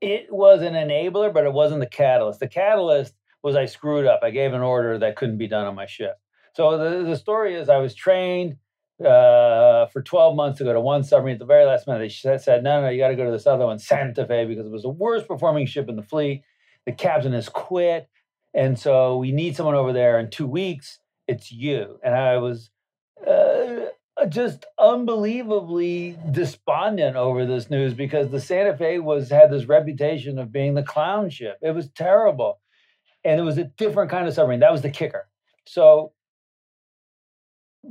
it 0.00 0.32
was 0.32 0.62
an 0.62 0.72
enabler, 0.72 1.32
but 1.32 1.44
it 1.44 1.52
wasn't 1.52 1.80
the 1.80 1.86
catalyst. 1.86 2.40
The 2.40 2.48
catalyst 2.48 3.14
was 3.42 3.54
I 3.54 3.66
screwed 3.66 4.06
up. 4.06 4.20
I 4.22 4.30
gave 4.30 4.54
an 4.54 4.62
order 4.62 4.98
that 4.98 5.16
couldn't 5.16 5.38
be 5.38 5.48
done 5.48 5.66
on 5.66 5.74
my 5.74 5.86
ship. 5.86 6.18
So 6.54 6.78
the, 6.78 7.04
the 7.04 7.16
story 7.16 7.54
is 7.54 7.68
I 7.68 7.78
was 7.78 7.94
trained 7.94 8.56
uh, 9.04 9.86
for 9.86 10.02
12 10.02 10.36
months 10.36 10.58
to 10.58 10.64
go 10.64 10.72
to 10.72 10.80
one 10.80 11.04
submarine. 11.04 11.34
At 11.34 11.38
the 11.40 11.44
very 11.44 11.64
last 11.64 11.86
minute, 11.86 12.12
they 12.22 12.38
said, 12.38 12.62
no, 12.62 12.80
no, 12.82 12.88
you 12.88 12.98
got 12.98 13.08
to 13.08 13.16
go 13.16 13.24
to 13.24 13.30
this 13.30 13.46
other 13.46 13.66
one, 13.66 13.78
Santa 13.78 14.26
Fe, 14.26 14.44
because 14.44 14.66
it 14.66 14.72
was 14.72 14.82
the 14.82 14.88
worst 14.88 15.28
performing 15.28 15.66
ship 15.66 15.88
in 15.88 15.96
the 15.96 16.02
fleet. 16.02 16.42
The 16.86 16.92
captain 16.92 17.32
has 17.32 17.48
quit. 17.48 18.08
And 18.54 18.78
so 18.78 19.16
we 19.16 19.32
need 19.32 19.56
someone 19.56 19.74
over 19.74 19.92
there 19.92 20.18
in 20.18 20.30
two 20.30 20.46
weeks. 20.46 20.98
It's 21.26 21.50
you. 21.50 21.98
And 22.02 22.14
I 22.14 22.36
was 22.38 22.70
uh, 23.26 23.86
just 24.28 24.66
unbelievably 24.78 26.18
despondent 26.30 27.16
over 27.16 27.46
this 27.46 27.70
news 27.70 27.94
because 27.94 28.30
the 28.30 28.40
Santa 28.40 28.76
Fe 28.76 28.98
was 28.98 29.30
had 29.30 29.50
this 29.50 29.66
reputation 29.66 30.38
of 30.38 30.52
being 30.52 30.74
the 30.74 30.82
clown 30.82 31.30
ship. 31.30 31.58
It 31.62 31.74
was 31.74 31.88
terrible. 31.90 32.60
And 33.24 33.40
it 33.40 33.44
was 33.44 33.58
a 33.58 33.64
different 33.64 34.10
kind 34.10 34.26
of 34.26 34.34
submarine. 34.34 34.60
That 34.60 34.72
was 34.72 34.82
the 34.82 34.90
kicker. 34.90 35.28
So 35.66 36.12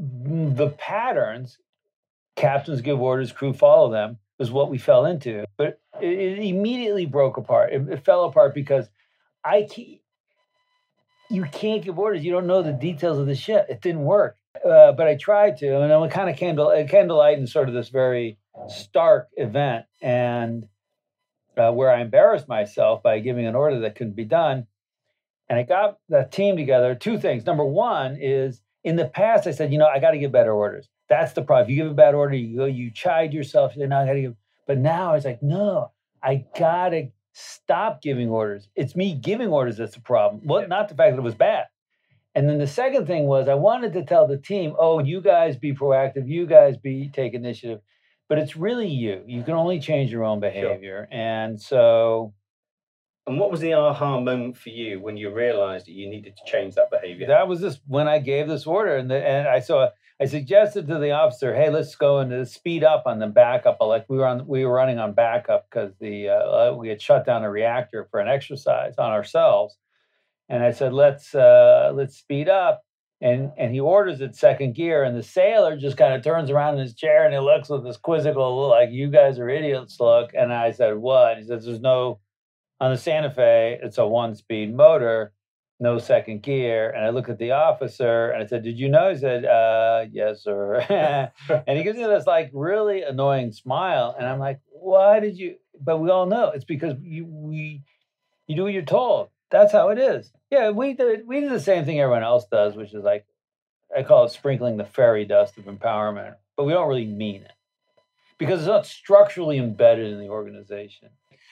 the 0.01 0.69
patterns, 0.69 1.59
captains 2.35 2.81
give 2.81 2.99
orders, 2.99 3.31
crew 3.31 3.53
follow 3.53 3.91
them, 3.91 4.17
was 4.39 4.51
what 4.51 4.71
we 4.71 4.79
fell 4.79 5.05
into. 5.05 5.45
But 5.57 5.79
it, 6.01 6.07
it 6.07 6.39
immediately 6.39 7.05
broke 7.05 7.37
apart. 7.37 7.71
It, 7.73 7.87
it, 7.87 8.05
fell 8.05 8.25
apart 8.25 8.55
because 8.55 8.89
I 9.43 9.67
can't, 9.69 9.99
you 11.29 11.43
can't 11.43 11.83
give 11.83 11.99
orders. 11.99 12.25
You 12.25 12.31
don't 12.31 12.47
know 12.47 12.63
the 12.63 12.73
details 12.73 13.19
of 13.19 13.27
the 13.27 13.35
ship. 13.35 13.67
It 13.69 13.81
didn't 13.81 14.03
work. 14.03 14.37
Uh, 14.65 14.91
but 14.91 15.07
I 15.07 15.15
tried 15.15 15.57
to, 15.57 15.81
and 15.81 15.91
it 15.91 16.11
kind 16.11 16.29
of 16.29 16.35
came 16.35 16.55
to 16.57 16.69
it 16.69 16.89
came 16.89 17.07
to 17.07 17.15
light 17.15 17.37
in 17.37 17.47
sort 17.47 17.69
of 17.69 17.73
this 17.73 17.89
very 17.89 18.37
stark 18.67 19.29
event, 19.37 19.85
and 20.01 20.67
uh, 21.57 21.71
where 21.71 21.89
I 21.89 22.01
embarrassed 22.01 22.49
myself 22.49 23.01
by 23.01 23.19
giving 23.19 23.45
an 23.45 23.55
order 23.55 23.79
that 23.81 23.95
couldn't 23.95 24.15
be 24.15 24.25
done. 24.25 24.67
And 25.47 25.57
I 25.59 25.63
got 25.63 25.99
the 26.09 26.27
team 26.29 26.57
together. 26.57 26.95
Two 26.95 27.17
things. 27.17 27.45
Number 27.45 27.65
one 27.65 28.17
is 28.19 28.61
in 28.83 28.95
the 28.95 29.05
past, 29.05 29.47
I 29.47 29.51
said, 29.51 29.71
you 29.71 29.77
know, 29.77 29.87
I 29.87 29.99
got 29.99 30.11
to 30.11 30.17
give 30.17 30.31
better 30.31 30.53
orders. 30.53 30.89
That's 31.09 31.33
the 31.33 31.41
problem. 31.41 31.65
If 31.65 31.69
you 31.69 31.83
give 31.83 31.91
a 31.91 31.95
bad 31.95 32.15
order, 32.15 32.35
you 32.35 32.57
go, 32.57 32.65
you 32.65 32.91
chide 32.91 33.33
yourself. 33.33 33.75
You 33.75 33.83
say, 33.83 33.87
no, 33.87 33.99
I 33.99 34.05
got 34.05 34.13
to 34.13 34.21
give. 34.21 34.35
But 34.67 34.77
now 34.77 35.13
it's 35.13 35.25
like, 35.25 35.43
no, 35.43 35.91
I 36.23 36.45
got 36.57 36.89
to 36.89 37.09
stop 37.33 38.01
giving 38.01 38.29
orders. 38.29 38.69
It's 38.75 38.95
me 38.95 39.13
giving 39.13 39.49
orders 39.49 39.77
that's 39.77 39.95
the 39.95 40.01
problem. 40.01 40.41
Well, 40.45 40.67
not 40.67 40.89
the 40.89 40.95
fact 40.95 41.11
that 41.11 41.19
it 41.19 41.23
was 41.23 41.35
bad. 41.35 41.65
And 42.33 42.47
then 42.47 42.59
the 42.59 42.67
second 42.67 43.07
thing 43.07 43.25
was 43.25 43.47
I 43.47 43.55
wanted 43.55 43.93
to 43.93 44.05
tell 44.05 44.27
the 44.27 44.37
team, 44.37 44.73
oh, 44.79 44.99
you 44.99 45.21
guys 45.21 45.57
be 45.57 45.73
proactive, 45.73 46.27
you 46.27 46.45
guys 46.45 46.77
be 46.77 47.09
take 47.09 47.33
initiative. 47.33 47.81
But 48.29 48.37
it's 48.37 48.55
really 48.55 48.87
you. 48.87 49.23
You 49.27 49.43
can 49.43 49.55
only 49.55 49.79
change 49.81 50.11
your 50.11 50.23
own 50.23 50.39
behavior. 50.39 51.07
Sure. 51.11 51.19
And 51.19 51.61
so 51.61 52.33
and 53.27 53.39
what 53.39 53.51
was 53.51 53.59
the 53.59 53.73
aha 53.73 54.19
moment 54.19 54.57
for 54.57 54.69
you 54.69 54.99
when 54.99 55.17
you 55.17 55.33
realized 55.33 55.85
that 55.85 55.93
you 55.93 56.09
needed 56.09 56.35
to 56.35 56.51
change 56.51 56.75
that 56.75 56.89
behavior? 56.89 57.27
That 57.27 57.47
was 57.47 57.61
just 57.61 57.81
when 57.87 58.07
I 58.07 58.19
gave 58.19 58.47
this 58.47 58.65
order, 58.65 58.97
and 58.97 59.09
the, 59.09 59.25
and 59.25 59.47
I 59.47 59.59
saw 59.59 59.89
I 60.21 60.25
suggested 60.25 60.87
to 60.87 60.99
the 60.99 61.11
officer, 61.11 61.55
"Hey, 61.55 61.71
let's 61.71 61.95
go 61.95 62.19
and 62.19 62.47
speed 62.47 62.83
up 62.83 63.03
on 63.07 63.17
the 63.17 63.27
backup." 63.27 63.77
Like 63.81 64.05
we 64.07 64.17
were 64.17 64.27
on, 64.27 64.45
we 64.47 64.63
were 64.65 64.73
running 64.73 64.99
on 64.99 65.13
backup 65.13 65.67
because 65.67 65.93
the 65.99 66.29
uh, 66.29 66.73
we 66.75 66.89
had 66.89 67.01
shut 67.01 67.25
down 67.25 67.43
a 67.43 67.49
reactor 67.49 68.07
for 68.11 68.19
an 68.19 68.27
exercise 68.27 68.93
on 68.99 69.11
ourselves, 69.11 69.77
and 70.47 70.63
I 70.63 70.71
said, 70.71 70.93
"Let's 70.93 71.33
uh, 71.33 71.91
let's 71.95 72.17
speed 72.17 72.49
up." 72.49 72.83
And 73.19 73.51
and 73.57 73.73
he 73.73 73.79
orders 73.79 74.21
it 74.21 74.35
second 74.35 74.75
gear, 74.75 75.03
and 75.03 75.17
the 75.17 75.23
sailor 75.23 75.75
just 75.75 75.97
kind 75.97 76.13
of 76.13 76.23
turns 76.23 76.51
around 76.51 76.75
in 76.75 76.81
his 76.81 76.95
chair 76.95 77.23
and 77.25 77.33
he 77.33 77.39
looks 77.39 77.69
with 77.69 77.83
this 77.83 77.97
quizzical, 77.97 78.61
look 78.61 78.71
like, 78.71 78.89
"You 78.91 79.09
guys 79.09 79.39
are 79.39 79.49
idiots!" 79.49 79.99
Look, 79.99 80.31
and 80.35 80.53
I 80.53 80.71
said, 80.71 80.97
"What?" 80.97 81.37
He 81.37 81.43
says, 81.43 81.65
"There's 81.65 81.81
no." 81.81 82.19
On 82.81 82.89
the 82.89 82.97
Santa 82.97 83.29
Fe, 83.29 83.79
it's 83.79 83.99
a 83.99 84.07
one 84.07 84.33
speed 84.33 84.75
motor, 84.75 85.33
no 85.79 85.99
second 85.99 86.41
gear. 86.41 86.89
And 86.89 87.05
I 87.05 87.09
look 87.09 87.29
at 87.29 87.37
the 87.37 87.51
officer 87.51 88.31
and 88.31 88.41
I 88.41 88.47
said, 88.47 88.63
Did 88.63 88.79
you 88.79 88.89
know? 88.89 89.11
He 89.11 89.19
said, 89.19 89.45
uh, 89.45 90.05
Yes, 90.11 90.43
sir. 90.43 90.77
and 91.67 91.77
he 91.77 91.83
gives 91.83 91.99
me 91.99 92.05
this 92.05 92.25
like 92.25 92.49
really 92.51 93.03
annoying 93.03 93.51
smile. 93.51 94.15
And 94.17 94.27
I'm 94.27 94.39
like, 94.39 94.61
Why 94.71 95.19
did 95.19 95.37
you? 95.37 95.57
But 95.79 95.99
we 95.99 96.09
all 96.09 96.25
know 96.25 96.49
it's 96.49 96.65
because 96.65 96.95
you, 97.03 97.25
we, 97.25 97.83
you 98.47 98.55
do 98.55 98.63
what 98.63 98.73
you're 98.73 98.81
told. 98.81 99.29
That's 99.51 99.71
how 99.71 99.89
it 99.89 99.99
is. 99.99 100.31
Yeah, 100.49 100.71
we 100.71 100.93
did, 100.93 101.27
we 101.27 101.39
do 101.39 101.49
the 101.49 101.59
same 101.59 101.85
thing 101.85 101.99
everyone 101.99 102.23
else 102.23 102.45
does, 102.51 102.75
which 102.75 102.95
is 102.95 103.03
like, 103.03 103.27
I 103.95 104.01
call 104.01 104.25
it 104.25 104.31
sprinkling 104.31 104.77
the 104.77 104.85
fairy 104.85 105.25
dust 105.25 105.59
of 105.59 105.65
empowerment, 105.65 106.33
but 106.57 106.63
we 106.63 106.73
don't 106.73 106.87
really 106.87 107.05
mean 107.05 107.43
it 107.43 107.51
because 108.39 108.61
it's 108.61 108.67
not 108.67 108.87
structurally 108.87 109.59
embedded 109.59 110.11
in 110.11 110.19
the 110.19 110.29
organization. 110.29 111.09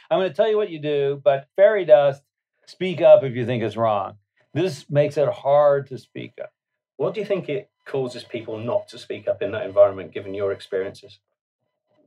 I'm 0.09 0.19
going 0.19 0.29
to 0.29 0.35
tell 0.35 0.49
you 0.49 0.57
what 0.57 0.69
you 0.69 0.79
do, 0.79 1.21
but 1.23 1.47
fairy 1.55 1.85
dust, 1.85 2.23
speak 2.65 3.01
up 3.01 3.23
if 3.23 3.35
you 3.35 3.45
think 3.45 3.63
it's 3.63 3.77
wrong. 3.77 4.15
This 4.53 4.89
makes 4.89 5.17
it 5.17 5.29
hard 5.29 5.87
to 5.87 5.97
speak 5.97 6.33
up. 6.41 6.51
What 6.97 7.13
do 7.13 7.19
you 7.19 7.25
think 7.25 7.47
it 7.47 7.69
causes 7.85 8.23
people 8.23 8.57
not 8.57 8.87
to 8.89 8.97
speak 8.97 9.27
up 9.27 9.41
in 9.41 9.51
that 9.51 9.65
environment, 9.65 10.11
given 10.11 10.33
your 10.33 10.51
experiences? 10.51 11.19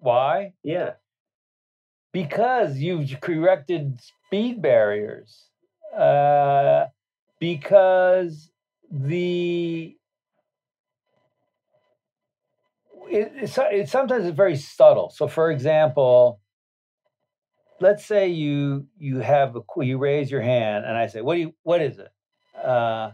Why? 0.00 0.52
Yeah. 0.62 0.94
Because 2.12 2.78
you've 2.78 3.20
corrected 3.20 4.00
speed 4.00 4.60
barriers. 4.60 5.46
Uh, 5.96 6.86
because 7.38 8.50
the 8.90 9.96
it, 13.08 13.32
it's, 13.36 13.58
it, 13.58 13.88
sometimes 13.88 14.26
it's 14.26 14.36
very 14.36 14.56
subtle. 14.56 15.10
So, 15.10 15.28
for 15.28 15.50
example, 15.50 16.40
let's 17.82 18.06
say 18.06 18.28
you 18.28 18.86
you 18.96 19.18
have 19.18 19.56
a 19.56 19.84
you 19.84 19.98
raise 19.98 20.30
your 20.30 20.40
hand 20.40 20.84
and 20.86 20.96
I 20.96 21.08
say, 21.08 21.20
what 21.20 21.34
do 21.34 21.40
you 21.40 21.54
what 21.64 21.82
is 21.82 21.98
it? 21.98 22.12
Uh, 22.56 23.10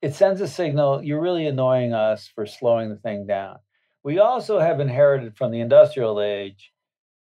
it 0.00 0.14
sends 0.14 0.40
a 0.40 0.48
signal. 0.48 1.02
You're 1.02 1.20
really 1.20 1.46
annoying 1.46 1.92
us 1.92 2.30
for 2.34 2.46
slowing 2.46 2.88
the 2.88 2.96
thing 2.96 3.26
down. 3.26 3.58
We 4.02 4.18
also 4.18 4.58
have 4.58 4.80
inherited 4.80 5.36
from 5.36 5.50
the 5.52 5.60
industrial 5.60 6.20
age 6.20 6.72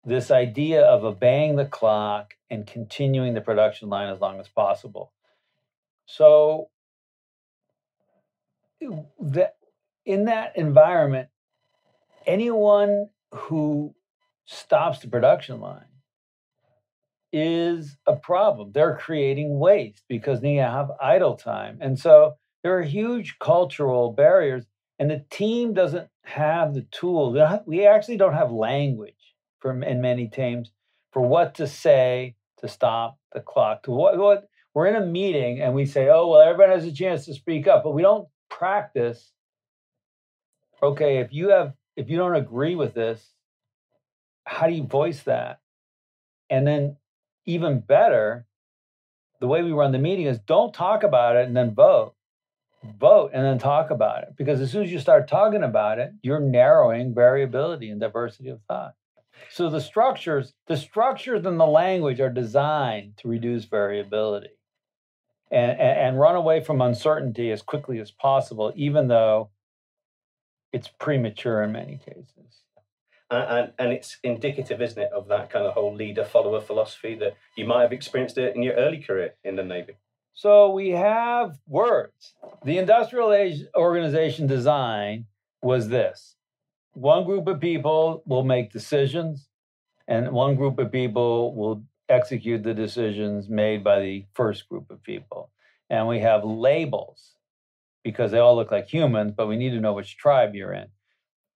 this 0.05 0.31
idea 0.31 0.83
of 0.83 1.05
obeying 1.05 1.57
the 1.57 1.65
clock 1.65 2.35
and 2.49 2.67
continuing 2.67 3.35
the 3.35 3.41
production 3.41 3.89
line 3.89 4.13
as 4.13 4.21
long 4.21 4.41
as 4.41 4.49
possible. 4.49 5.13
So 6.07 6.71
that 9.21 9.57
in 10.05 10.25
that 10.25 10.57
environment, 10.57 11.29
anyone 12.27 13.11
who 13.33 13.95
stops 14.47 15.01
the 15.01 15.09
production 15.09 15.61
line 15.61 15.90
is 17.33 17.97
a 18.07 18.17
problem. 18.17 18.73
They're 18.73 18.97
creating 18.97 19.59
waste 19.59 20.05
because 20.09 20.41
they 20.41 20.55
have 20.55 20.91
idle 21.01 21.37
time. 21.37 21.79
And 21.81 21.99
so 21.99 22.35
there 22.63 22.79
are 22.79 22.83
huge 22.83 23.39
cultural 23.39 24.13
barriers, 24.13 24.67
and 24.99 25.11
the 25.11 25.25
team 25.31 25.73
doesn't 25.73 26.09
have 26.25 26.75
the 26.75 26.87
tools. 26.91 27.37
We 27.67 27.87
actually 27.87 28.17
don't 28.17 28.35
have 28.35 28.51
language 28.51 29.35
from 29.61 29.83
in 29.83 30.01
many 30.01 30.29
teams 30.29 30.73
for 31.13 31.23
what 31.23 31.55
to 31.57 31.67
say 31.67 32.37
to 32.59 32.69
stop 32.69 33.19
the 33.33 33.41
clock. 33.41 33.85
To 33.85 33.91
what, 33.91 34.19
what 34.19 34.49
we're 34.75 34.87
in 34.87 34.97
a 34.97 35.07
meeting 35.07 35.61
and 35.61 35.75
we 35.75 35.87
say, 35.87 36.09
oh 36.09 36.29
well, 36.29 36.41
everyone 36.41 36.75
has 36.75 36.85
a 36.85 36.93
chance 36.93 37.25
to 37.27 37.35
speak 37.35 37.67
up, 37.67 37.85
but 37.85 37.93
we 37.93 38.03
don't 38.03 38.29
practice. 38.49 39.33
Okay, 40.83 41.19
if 41.19 41.33
you 41.33 41.51
have 41.51 41.75
if 41.97 42.09
you 42.09 42.17
don't 42.17 42.37
agree 42.37 42.77
with 42.77 42.95
this, 42.95 43.33
how 44.45 44.67
do 44.67 44.73
you 44.73 44.85
voice 44.85 45.23
that? 45.25 45.61
And 46.49 46.67
then 46.67 46.97
even 47.47 47.81
better, 47.81 48.47
the 49.41 49.47
way 49.47 49.63
we 49.63 49.73
run 49.73 49.93
the 49.93 49.99
meeting 49.99 50.27
is 50.27 50.39
don't 50.41 50.75
talk 50.75 51.03
about 51.03 51.37
it 51.37 51.47
and 51.47 51.57
then 51.57 51.75
vote. 51.75 52.15
Vote 52.99 53.31
and 53.35 53.45
then 53.45 53.59
talk 53.59 53.91
about 53.91 54.23
it. 54.23 54.31
Because 54.37 54.61
as 54.61 54.71
soon 54.71 54.85
as 54.85 54.93
you 54.93 54.99
start 54.99 55.29
talking 55.29 55.63
about 55.63 55.99
it, 55.99 56.13
you're 56.23 56.41
narrowing 56.41 57.15
variability 57.15 57.91
and 57.91 58.01
diversity 58.01 58.49
of 58.49 58.61
thought. 58.69 58.95
So 59.51 59.71
the 59.71 59.81
structures, 59.81 60.55
the 60.67 60.77
structures 60.77 61.45
and 61.47 61.59
the 61.59 61.67
language 61.67 62.21
are 62.21 62.31
designed 62.31 63.17
to 63.19 63.29
reduce 63.29 63.65
variability 63.65 64.51
and, 65.51 65.73
and, 65.73 65.99
and 65.99 66.21
run 66.21 66.37
away 66.37 66.63
from 66.63 66.81
uncertainty 66.81 67.51
as 67.51 67.63
quickly 67.63 68.01
as 68.01 68.11
possible, 68.11 68.73
even 68.77 69.09
though 69.09 69.51
it's 70.73 70.89
premature 70.89 71.63
in 71.63 71.73
many 71.73 71.99
cases 72.05 72.61
and, 73.31 73.73
and 73.79 73.93
it's 73.93 74.19
indicative, 74.23 74.83
isn't 74.83 75.01
it, 75.01 75.13
of 75.13 75.29
that 75.29 75.51
kind 75.51 75.65
of 75.65 75.75
whole 75.75 75.95
leader 75.95 76.25
follower 76.25 76.61
philosophy 76.61 77.15
that 77.17 77.37
you 77.57 77.65
might 77.65 77.83
have 77.83 77.93
experienced 77.93 78.39
it 78.39 78.57
in 78.57 78.63
your 78.63 78.75
early 78.75 78.99
career 78.99 79.35
in 79.45 79.57
the 79.57 79.63
Navy. 79.63 79.95
So 80.33 80.71
we 80.71 80.91
have 80.91 81.59
words. 81.67 82.35
The 82.65 82.79
industrial 82.79 83.33
age 83.33 83.65
organization 83.77 84.47
design 84.47 85.27
was 85.63 85.89
this 85.89 86.37
one 86.93 87.25
group 87.25 87.47
of 87.47 87.61
people 87.61 88.23
will 88.27 88.43
make 88.43 88.73
decisions, 88.73 89.49
and 90.09 90.33
one 90.33 90.57
group 90.57 90.79
of 90.79 90.91
people 90.91 91.55
will 91.55 91.85
execute 92.09 92.65
the 92.65 92.75
decisions 92.75 93.49
made 93.49 93.85
by 93.85 94.01
the 94.01 94.25
first 94.35 94.69
group 94.69 94.91
of 94.91 95.03
people. 95.05 95.51
And 95.89 96.09
we 96.09 96.19
have 96.21 96.45
labels 96.45 97.35
because 98.03 98.33
they 98.33 98.39
all 98.39 98.57
look 98.57 98.73
like 98.73 98.89
humans, 98.89 99.33
but 99.37 99.47
we 99.47 99.57
need 99.57 99.71
to 99.71 99.81
know 99.81 99.93
which 99.93 100.17
tribe 100.17 100.55
you're 100.55 100.73
in 100.73 100.89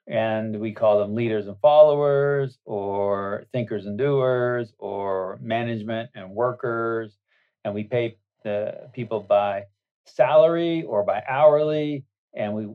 and 0.06 0.60
we 0.60 0.72
call 0.72 0.98
them 0.98 1.14
leaders 1.14 1.46
and 1.46 1.56
followers 1.60 2.58
or 2.64 3.44
thinkers 3.52 3.86
and 3.86 3.96
doers 3.96 4.72
or 4.78 5.38
management 5.40 6.10
and 6.14 6.30
workers 6.30 7.16
and 7.64 7.74
we 7.74 7.84
pay 7.84 8.16
the 8.42 8.90
people 8.92 9.20
by 9.20 9.62
salary 10.06 10.82
or 10.82 11.02
by 11.04 11.22
hourly 11.26 12.04
and 12.34 12.54
we 12.54 12.68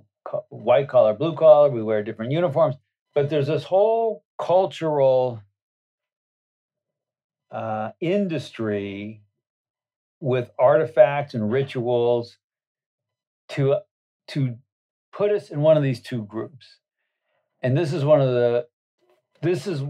white 0.50 0.88
collar 0.90 1.14
blue 1.14 1.36
collar 1.36 1.70
we 1.70 1.84
wear 1.84 2.04
different 2.04 2.32
uniforms. 2.32 2.76
But 3.14 3.30
there's 3.30 3.48
this 3.48 3.64
whole 3.64 4.24
cultural 4.40 5.42
uh, 7.52 7.92
industry 8.00 9.22
with 10.20 10.50
artifacts 10.60 11.34
and 11.34 11.52
rituals 11.52 12.38
to 13.50 13.78
to 14.28 14.58
put 15.12 15.32
us 15.32 15.50
in 15.50 15.62
one 15.62 15.78
of 15.78 15.84
these 15.84 16.02
two 16.02 16.24
groups 16.24 16.80
and 17.62 17.78
this 17.78 17.94
is 17.94 18.04
one 18.06 18.22
of 18.22 18.30
the 18.30 18.66
this 19.42 19.68
is 19.68 19.84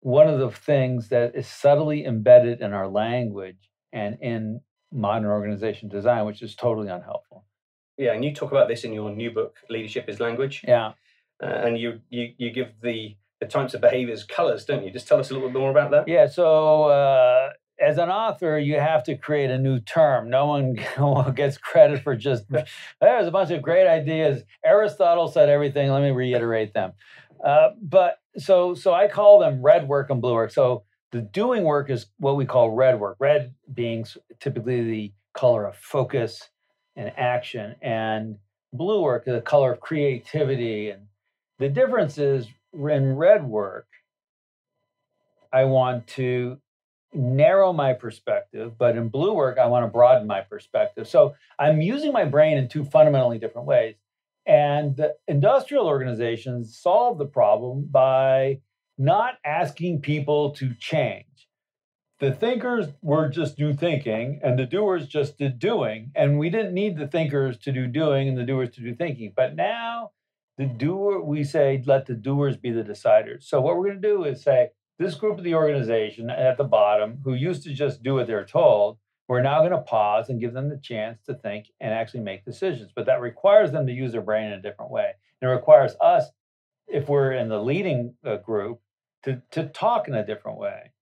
one 0.00 0.28
of 0.28 0.38
the 0.38 0.50
things 0.50 1.08
that 1.08 1.34
is 1.34 1.46
subtly 1.46 2.04
embedded 2.04 2.60
in 2.60 2.72
our 2.72 2.88
language 2.88 3.70
and 3.92 4.18
in 4.20 4.60
modern 4.92 5.28
organization 5.28 5.88
design, 5.88 6.24
which 6.24 6.42
is 6.42 6.54
totally 6.54 6.88
unhelpful. 6.88 7.44
Yeah, 7.96 8.12
and 8.12 8.24
you 8.24 8.32
talk 8.32 8.52
about 8.52 8.68
this 8.68 8.84
in 8.84 8.92
your 8.92 9.10
new 9.10 9.30
book, 9.30 9.56
Leadership 9.68 10.08
is 10.08 10.20
Language. 10.20 10.64
Yeah, 10.66 10.92
uh, 11.42 11.46
and 11.46 11.78
you 11.78 12.00
you 12.10 12.32
you 12.38 12.50
give 12.50 12.68
the 12.82 13.16
the 13.40 13.46
types 13.46 13.74
of 13.74 13.80
behaviors 13.80 14.24
colors, 14.24 14.64
don't 14.64 14.84
you? 14.84 14.90
Just 14.90 15.08
tell 15.08 15.18
us 15.18 15.30
a 15.30 15.34
little 15.34 15.48
bit 15.48 15.58
more 15.58 15.70
about 15.70 15.90
that. 15.90 16.08
Yeah, 16.08 16.26
so 16.26 16.84
uh, 16.84 17.50
as 17.80 17.98
an 17.98 18.08
author, 18.08 18.58
you 18.58 18.78
have 18.78 19.04
to 19.04 19.16
create 19.16 19.50
a 19.50 19.58
new 19.58 19.80
term. 19.80 20.30
No 20.30 20.46
one 20.46 20.76
gets 21.34 21.58
credit 21.58 22.02
for 22.02 22.16
just 22.16 22.44
there's 23.00 23.26
a 23.26 23.30
bunch 23.30 23.50
of 23.50 23.62
great 23.62 23.86
ideas. 23.86 24.42
Aristotle 24.64 25.28
said 25.28 25.48
everything. 25.48 25.90
Let 25.90 26.02
me 26.02 26.10
reiterate 26.10 26.74
them. 26.74 26.92
Uh, 27.44 27.70
but 27.80 28.18
so 28.36 28.74
so 28.74 28.92
I 28.92 29.08
call 29.08 29.38
them 29.38 29.62
red 29.62 29.88
work 29.88 30.10
and 30.10 30.20
blue 30.20 30.34
work. 30.34 30.50
So 30.50 30.84
the 31.12 31.22
doing 31.22 31.64
work 31.64 31.88
is 31.90 32.06
what 32.18 32.36
we 32.36 32.44
call 32.44 32.70
red 32.70 32.98
work. 33.00 33.16
Red 33.20 33.54
being 33.72 34.04
typically 34.40 34.82
the 34.82 35.12
color 35.34 35.66
of 35.66 35.76
focus 35.76 36.48
and 36.96 37.12
action, 37.16 37.76
and 37.80 38.38
blue 38.72 39.02
work 39.02 39.24
is 39.26 39.34
the 39.34 39.40
color 39.40 39.72
of 39.72 39.80
creativity. 39.80 40.90
And 40.90 41.02
the 41.58 41.68
difference 41.68 42.18
is 42.18 42.46
in 42.72 43.16
red 43.16 43.44
work, 43.44 43.86
I 45.52 45.64
want 45.64 46.06
to 46.08 46.58
narrow 47.14 47.72
my 47.72 47.92
perspective, 47.94 48.76
but 48.78 48.96
in 48.96 49.08
blue 49.08 49.32
work, 49.34 49.58
I 49.58 49.66
want 49.66 49.84
to 49.84 49.90
broaden 49.90 50.26
my 50.26 50.40
perspective. 50.42 51.08
So 51.08 51.34
I'm 51.58 51.80
using 51.80 52.12
my 52.12 52.24
brain 52.24 52.58
in 52.58 52.68
two 52.68 52.84
fundamentally 52.84 53.38
different 53.38 53.66
ways. 53.66 53.96
And 54.46 54.96
the 54.96 55.14
industrial 55.26 55.86
organizations 55.86 56.78
solve 56.78 57.18
the 57.18 57.26
problem 57.26 57.88
by 57.90 58.60
not 58.96 59.34
asking 59.44 60.00
people 60.00 60.50
to 60.52 60.74
change. 60.74 61.24
The 62.20 62.32
thinkers 62.32 62.88
were 63.00 63.28
just 63.28 63.56
do 63.56 63.72
thinking, 63.72 64.40
and 64.42 64.58
the 64.58 64.66
doers 64.66 65.06
just 65.06 65.38
did 65.38 65.58
doing. 65.58 66.10
And 66.16 66.38
we 66.38 66.50
didn't 66.50 66.74
need 66.74 66.98
the 66.98 67.06
thinkers 67.06 67.58
to 67.58 67.72
do 67.72 67.86
doing 67.86 68.28
and 68.28 68.36
the 68.36 68.44
doers 68.44 68.70
to 68.70 68.80
do 68.80 68.94
thinking. 68.94 69.32
But 69.36 69.54
now 69.54 70.10
the 70.56 70.66
doer, 70.66 71.20
we 71.20 71.44
say, 71.44 71.82
let 71.86 72.06
the 72.06 72.14
doers 72.14 72.56
be 72.56 72.72
the 72.72 72.82
deciders. 72.82 73.44
So 73.44 73.60
what 73.60 73.76
we're 73.76 73.86
going 73.90 74.02
to 74.02 74.08
do 74.08 74.24
is 74.24 74.42
say, 74.42 74.70
this 74.98 75.14
group 75.14 75.38
of 75.38 75.44
the 75.44 75.54
organization 75.54 76.28
at 76.30 76.56
the 76.56 76.64
bottom 76.64 77.20
who 77.24 77.34
used 77.34 77.62
to 77.64 77.72
just 77.72 78.02
do 78.02 78.14
what 78.14 78.26
they're 78.26 78.44
told, 78.44 78.98
we're 79.28 79.42
now 79.42 79.60
going 79.60 79.70
to 79.70 79.78
pause 79.78 80.28
and 80.28 80.40
give 80.40 80.54
them 80.54 80.68
the 80.68 80.80
chance 80.82 81.20
to 81.26 81.34
think 81.34 81.66
and 81.80 81.92
actually 81.92 82.20
make 82.20 82.44
decisions. 82.44 82.90
But 82.94 83.06
that 83.06 83.20
requires 83.20 83.70
them 83.70 83.86
to 83.86 83.92
use 83.92 84.12
their 84.12 84.22
brain 84.22 84.46
in 84.46 84.58
a 84.58 84.62
different 84.62 84.90
way. 84.90 85.12
And 85.40 85.50
it 85.50 85.54
requires 85.54 85.94
us, 86.00 86.24
if 86.88 87.08
we're 87.08 87.32
in 87.32 87.48
the 87.48 87.62
leading 87.62 88.14
uh, 88.24 88.36
group, 88.36 88.80
to, 89.24 89.42
to 89.50 89.66
talk 89.66 90.08
in 90.08 90.14
a 90.14 90.26
different 90.26 90.58
way. 90.58 90.92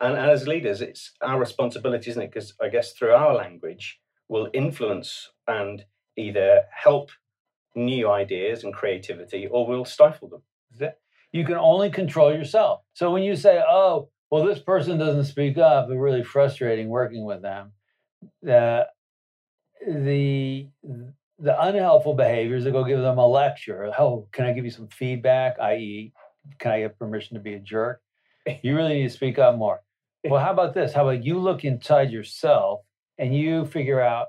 And, 0.00 0.16
and 0.16 0.30
as 0.30 0.48
leaders, 0.48 0.80
it's 0.80 1.12
our 1.22 1.38
responsibility, 1.38 2.10
isn't 2.10 2.22
it? 2.22 2.32
Because 2.32 2.54
I 2.60 2.68
guess 2.68 2.92
through 2.92 3.12
our 3.12 3.34
language, 3.34 4.00
we'll 4.28 4.48
influence 4.52 5.30
and 5.46 5.84
either 6.16 6.62
help 6.72 7.10
new 7.74 8.10
ideas 8.10 8.64
and 8.64 8.74
creativity 8.74 9.46
or 9.46 9.66
we'll 9.66 9.84
stifle 9.84 10.28
them 10.28 10.42
you 11.32 11.44
can 11.44 11.56
only 11.56 11.90
control 11.90 12.32
yourself. 12.32 12.80
So 12.94 13.10
when 13.10 13.22
you 13.22 13.36
say, 13.36 13.62
oh, 13.66 14.08
well, 14.30 14.44
this 14.44 14.58
person 14.58 14.98
doesn't 14.98 15.24
speak 15.24 15.58
up, 15.58 15.88
it's 15.88 15.98
really 15.98 16.22
frustrating 16.22 16.88
working 16.88 17.24
with 17.24 17.42
them. 17.42 17.72
The 18.42 18.86
the 19.86 20.68
the 21.38 21.62
unhelpful 21.62 22.14
behaviors 22.14 22.64
that 22.64 22.72
go 22.72 22.84
give 22.84 23.00
them 23.00 23.18
a 23.18 23.26
lecture. 23.26 23.90
Oh, 23.98 24.28
can 24.30 24.44
I 24.44 24.52
give 24.52 24.64
you 24.64 24.70
some 24.70 24.88
feedback? 24.88 25.58
I.e., 25.58 26.12
can 26.58 26.72
I 26.72 26.80
get 26.80 26.98
permission 26.98 27.34
to 27.34 27.40
be 27.40 27.54
a 27.54 27.58
jerk? 27.58 28.00
You 28.62 28.74
really 28.74 28.94
need 28.94 29.02
to 29.04 29.10
speak 29.10 29.38
up 29.38 29.56
more. 29.56 29.80
Well, 30.24 30.42
how 30.42 30.50
about 30.50 30.74
this? 30.74 30.92
How 30.92 31.08
about 31.08 31.24
you 31.24 31.38
look 31.38 31.64
inside 31.64 32.10
yourself 32.10 32.80
and 33.18 33.34
you 33.34 33.64
figure 33.66 34.00
out, 34.00 34.28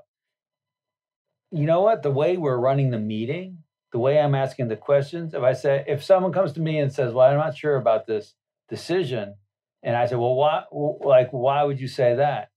you 1.50 1.64
know 1.64 1.80
what? 1.80 2.02
The 2.02 2.10
way 2.10 2.36
we're 2.36 2.58
running 2.58 2.90
the 2.90 2.98
meeting 2.98 3.61
the 3.92 3.98
way 3.98 4.18
I'm 4.18 4.34
asking 4.34 4.68
the 4.68 4.76
questions, 4.76 5.34
if 5.34 5.42
I 5.42 5.52
say, 5.52 5.84
if 5.86 6.02
someone 6.02 6.32
comes 6.32 6.52
to 6.54 6.60
me 6.60 6.78
and 6.78 6.92
says, 6.92 7.12
well, 7.12 7.28
I'm 7.28 7.36
not 7.36 7.56
sure 7.56 7.76
about 7.76 8.06
this 8.06 8.34
decision, 8.68 9.34
and 9.82 9.96
I 9.96 10.06
say, 10.06 10.16
well, 10.16 10.34
why, 10.34 10.64
like, 10.72 11.30
why 11.30 11.62
would 11.62 11.80
you 11.80 11.88
say 11.88 12.16
that? 12.16 12.50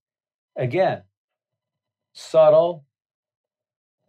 Again, 0.56 1.04
subtle, 2.14 2.86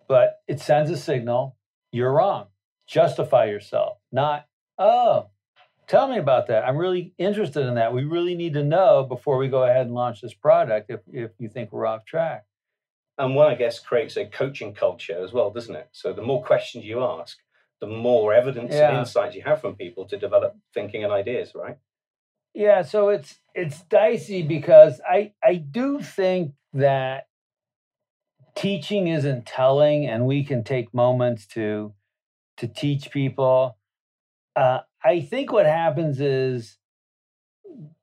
but 0.08 0.40
it 0.46 0.60
sends 0.60 0.90
a 0.90 0.96
signal. 0.96 1.56
You're 1.90 2.12
wrong. 2.12 2.46
Justify 2.86 3.46
yourself, 3.46 3.98
not, 4.12 4.46
oh, 4.78 5.30
tell 5.88 6.06
me 6.06 6.18
about 6.18 6.46
that. 6.46 6.64
I'm 6.64 6.76
really 6.76 7.12
interested 7.18 7.66
in 7.66 7.74
that. 7.74 7.92
We 7.92 8.04
really 8.04 8.36
need 8.36 8.54
to 8.54 8.62
know 8.62 9.02
before 9.02 9.38
we 9.38 9.48
go 9.48 9.64
ahead 9.64 9.86
and 9.86 9.94
launch 9.94 10.20
this 10.20 10.34
product 10.34 10.90
if, 10.90 11.00
if 11.12 11.32
you 11.40 11.48
think 11.48 11.72
we're 11.72 11.86
off 11.86 12.04
track 12.04 12.45
and 13.18 13.34
one, 13.34 13.50
I 13.50 13.54
guess, 13.54 13.78
creates 13.78 14.16
a 14.16 14.26
coaching 14.26 14.74
culture 14.74 15.22
as 15.22 15.32
well, 15.32 15.50
doesn't 15.50 15.74
it? 15.74 15.88
So 15.92 16.12
the 16.12 16.22
more 16.22 16.44
questions 16.44 16.84
you 16.84 17.02
ask, 17.02 17.38
the 17.80 17.86
more 17.86 18.34
evidence 18.34 18.72
yeah. 18.72 18.90
and 18.90 18.98
insights 18.98 19.34
you 19.34 19.42
have 19.42 19.60
from 19.60 19.74
people 19.74 20.06
to 20.06 20.18
develop 20.18 20.56
thinking 20.74 21.04
and 21.04 21.12
ideas, 21.12 21.52
right? 21.54 21.78
Yeah, 22.54 22.82
so 22.82 23.10
it's 23.10 23.38
it's 23.54 23.82
dicey 23.82 24.42
because 24.42 25.00
I 25.06 25.32
I 25.44 25.56
do 25.56 26.00
think 26.00 26.52
that 26.72 27.26
teaching 28.54 29.08
isn't 29.08 29.44
telling, 29.44 30.06
and 30.06 30.26
we 30.26 30.42
can 30.42 30.64
take 30.64 30.94
moments 30.94 31.46
to 31.48 31.92
to 32.56 32.66
teach 32.66 33.10
people. 33.10 33.76
Uh, 34.54 34.80
I 35.04 35.20
think 35.20 35.52
what 35.52 35.66
happens 35.66 36.18
is 36.18 36.78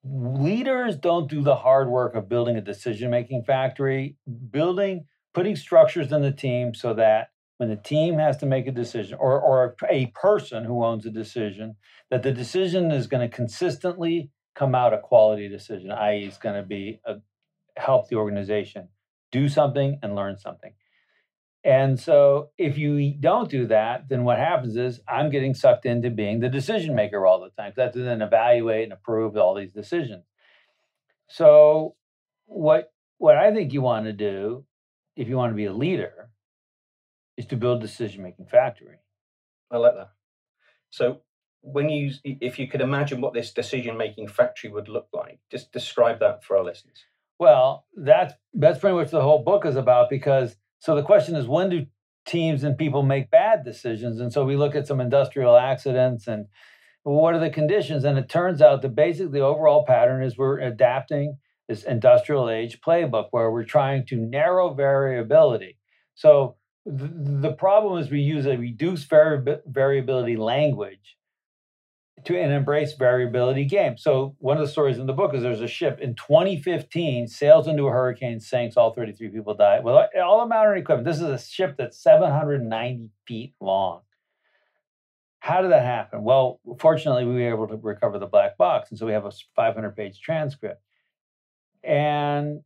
leaders 0.03 0.97
don't 0.97 1.29
do 1.29 1.41
the 1.41 1.55
hard 1.55 1.89
work 1.89 2.15
of 2.15 2.29
building 2.29 2.55
a 2.57 2.62
decision 2.62 3.09
making 3.09 3.43
factory, 3.43 4.17
building, 4.51 5.05
putting 5.33 5.55
structures 5.55 6.12
in 6.12 6.21
the 6.21 6.31
team 6.31 6.73
so 6.73 6.93
that 6.93 7.29
when 7.57 7.69
the 7.69 7.75
team 7.75 8.17
has 8.17 8.38
to 8.38 8.45
make 8.45 8.67
a 8.67 8.71
decision 8.71 9.17
or, 9.19 9.39
or 9.39 9.75
a 9.89 10.07
person 10.07 10.65
who 10.65 10.83
owns 10.83 11.05
a 11.05 11.09
decision, 11.09 11.75
that 12.09 12.23
the 12.23 12.31
decision 12.31 12.91
is 12.91 13.07
going 13.07 13.27
to 13.27 13.33
consistently 13.33 14.29
come 14.55 14.75
out 14.75 14.93
a 14.93 14.99
quality 14.99 15.47
decision, 15.47 15.91
i.e., 15.91 16.25
it's 16.25 16.38
going 16.38 16.55
to 16.55 16.67
be 16.67 16.99
a, 17.05 17.15
help 17.77 18.09
the 18.09 18.15
organization 18.15 18.89
do 19.31 19.49
something 19.49 19.99
and 20.03 20.15
learn 20.15 20.38
something. 20.38 20.73
And 21.63 21.97
so 21.97 22.49
if 22.58 22.78
you 22.78 23.13
don't 23.17 23.49
do 23.49 23.67
that, 23.67 24.10
then 24.10 24.26
what 24.26 24.38
happens 24.38 24.76
is 24.76 24.99
I'm 25.08 25.30
getting 25.30 25.54
sucked 25.54 25.86
into 25.86 26.10
being 26.10 26.41
the 26.41 26.49
decision 26.49 26.93
maker 26.93 27.26
all 27.26 27.39
the 27.39 27.49
time. 27.52 27.71
Because 27.71 27.80
I 27.80 27.84
have 27.84 27.93
to 27.93 27.99
then 27.99 28.21
evaluate 28.21 28.84
and 28.84 28.93
approve 28.93 29.38
all 29.38 29.56
these 29.56 29.71
decisions. 29.71 30.26
So 31.30 31.95
what 32.45 32.91
what 33.17 33.38
I 33.38 33.54
think 33.54 33.71
you 33.71 33.82
want 33.82 34.06
to 34.06 34.13
do, 34.13 34.65
if 35.15 35.30
you 35.30 35.38
want 35.38 35.52
to 35.52 35.56
be 35.56 35.65
a 35.65 35.73
leader, 35.73 36.30
is 37.38 37.45
to 37.47 37.56
build 37.56 37.80
decision 37.80 38.23
making 38.23 38.47
factory. 38.47 38.97
I 39.71 39.78
like 39.78 39.95
that. 39.95 40.10
So 40.89 41.21
when 41.62 41.88
you 41.88 42.12
if 42.26 42.60
you 42.60 42.67
could 42.67 42.82
imagine 42.82 43.21
what 43.21 43.34
this 43.34 43.54
decision 43.54 43.97
making 43.97 44.28
factory 44.28 44.69
would 44.69 44.89
look 44.89 45.08
like, 45.13 45.39
just 45.49 45.71
describe 45.71 46.19
that 46.19 46.43
for 46.43 46.58
our 46.58 46.63
listeners. 46.63 47.06
Well, 47.39 47.86
that's 47.95 48.34
that's 48.54 48.80
pretty 48.80 48.97
much 48.97 49.12
the 49.12 49.21
whole 49.21 49.43
book 49.43 49.65
is 49.65 49.78
about 49.78 50.10
because 50.10 50.58
so 50.84 50.96
the 50.96 51.02
question 51.02 51.38
is, 51.38 51.48
when 51.48 51.69
do 51.69 51.86
teams 52.26 52.65
and 52.65 52.78
people 52.78 53.04
make 53.04 53.32
bad 53.32 53.63
decisions? 53.63 54.19
And 54.19 54.34
so 54.34 54.43
we 54.43 54.58
look 54.58 54.76
at 54.76 54.86
some 54.86 55.00
industrial 55.00 55.56
accidents 55.56 56.28
and 56.28 56.48
what 57.04 57.34
are 57.34 57.39
the 57.39 57.50
conditions? 57.50 58.04
And 58.04 58.17
it 58.17 58.28
turns 58.28 58.62
out 58.62 58.82
that 58.82 58.93
basically 58.93 59.39
the 59.39 59.46
overall 59.46 59.86
pattern 59.86 60.22
is 60.22 60.38
we're 60.38 60.60
adapting 60.60 61.38
this 61.69 61.84
industrial 61.84 62.50
age 62.50 62.82
playbook 62.86 63.28
where 63.32 63.50
we're 63.50 63.63
trying 63.63 64.06
to 64.08 64.17
narrow 64.17 64.74
variability. 64.74 65.78
So 66.15 66.58
the 66.86 67.56
problem 67.58 67.98
is 68.02 68.12
we 68.12 68.19
use 68.19 68.46
a 68.46 68.58
reduced 68.58 69.10
vari- 69.10 69.62
variability 69.65 70.36
language 70.36 71.15
to 72.25 72.39
an 72.39 72.51
embrace 72.51 72.93
variability 72.93 73.65
game. 73.65 73.97
So 73.97 74.36
one 74.39 74.57
of 74.57 74.63
the 74.63 74.71
stories 74.71 74.97
in 74.97 75.05
the 75.05 75.13
book 75.13 75.33
is 75.33 75.41
there's 75.41 75.62
a 75.62 75.67
ship 75.67 75.99
in 75.99 76.15
2015 76.15 77.27
sails 77.27 77.67
into 77.67 77.88
a 77.88 77.91
hurricane, 77.91 78.39
sinks, 78.39 78.77
all 78.77 78.93
33 78.93 79.29
people 79.29 79.53
die. 79.53 79.79
Well, 79.79 80.07
all 80.23 80.39
the 80.39 80.47
modern 80.47 80.77
equipment. 80.77 81.05
This 81.05 81.17
is 81.17 81.23
a 81.23 81.38
ship 81.38 81.75
that's 81.77 82.01
790 82.01 83.09
feet 83.27 83.53
long. 83.59 84.01
How 85.39 85.62
did 85.62 85.71
that 85.71 85.83
happen? 85.83 86.23
Well, 86.23 86.62
fortunately, 86.79 87.25
we 87.25 87.33
were 87.33 87.49
able 87.49 87.67
to 87.67 87.75
recover 87.75 88.17
the 88.17 88.25
black 88.25 88.57
box, 88.57 88.89
and 88.89 88.97
so 88.97 89.05
we 89.05 89.12
have 89.12 89.25
a 89.25 89.31
500 89.55 89.95
page 89.95 90.21
transcript. 90.21 90.81
And 91.83 92.62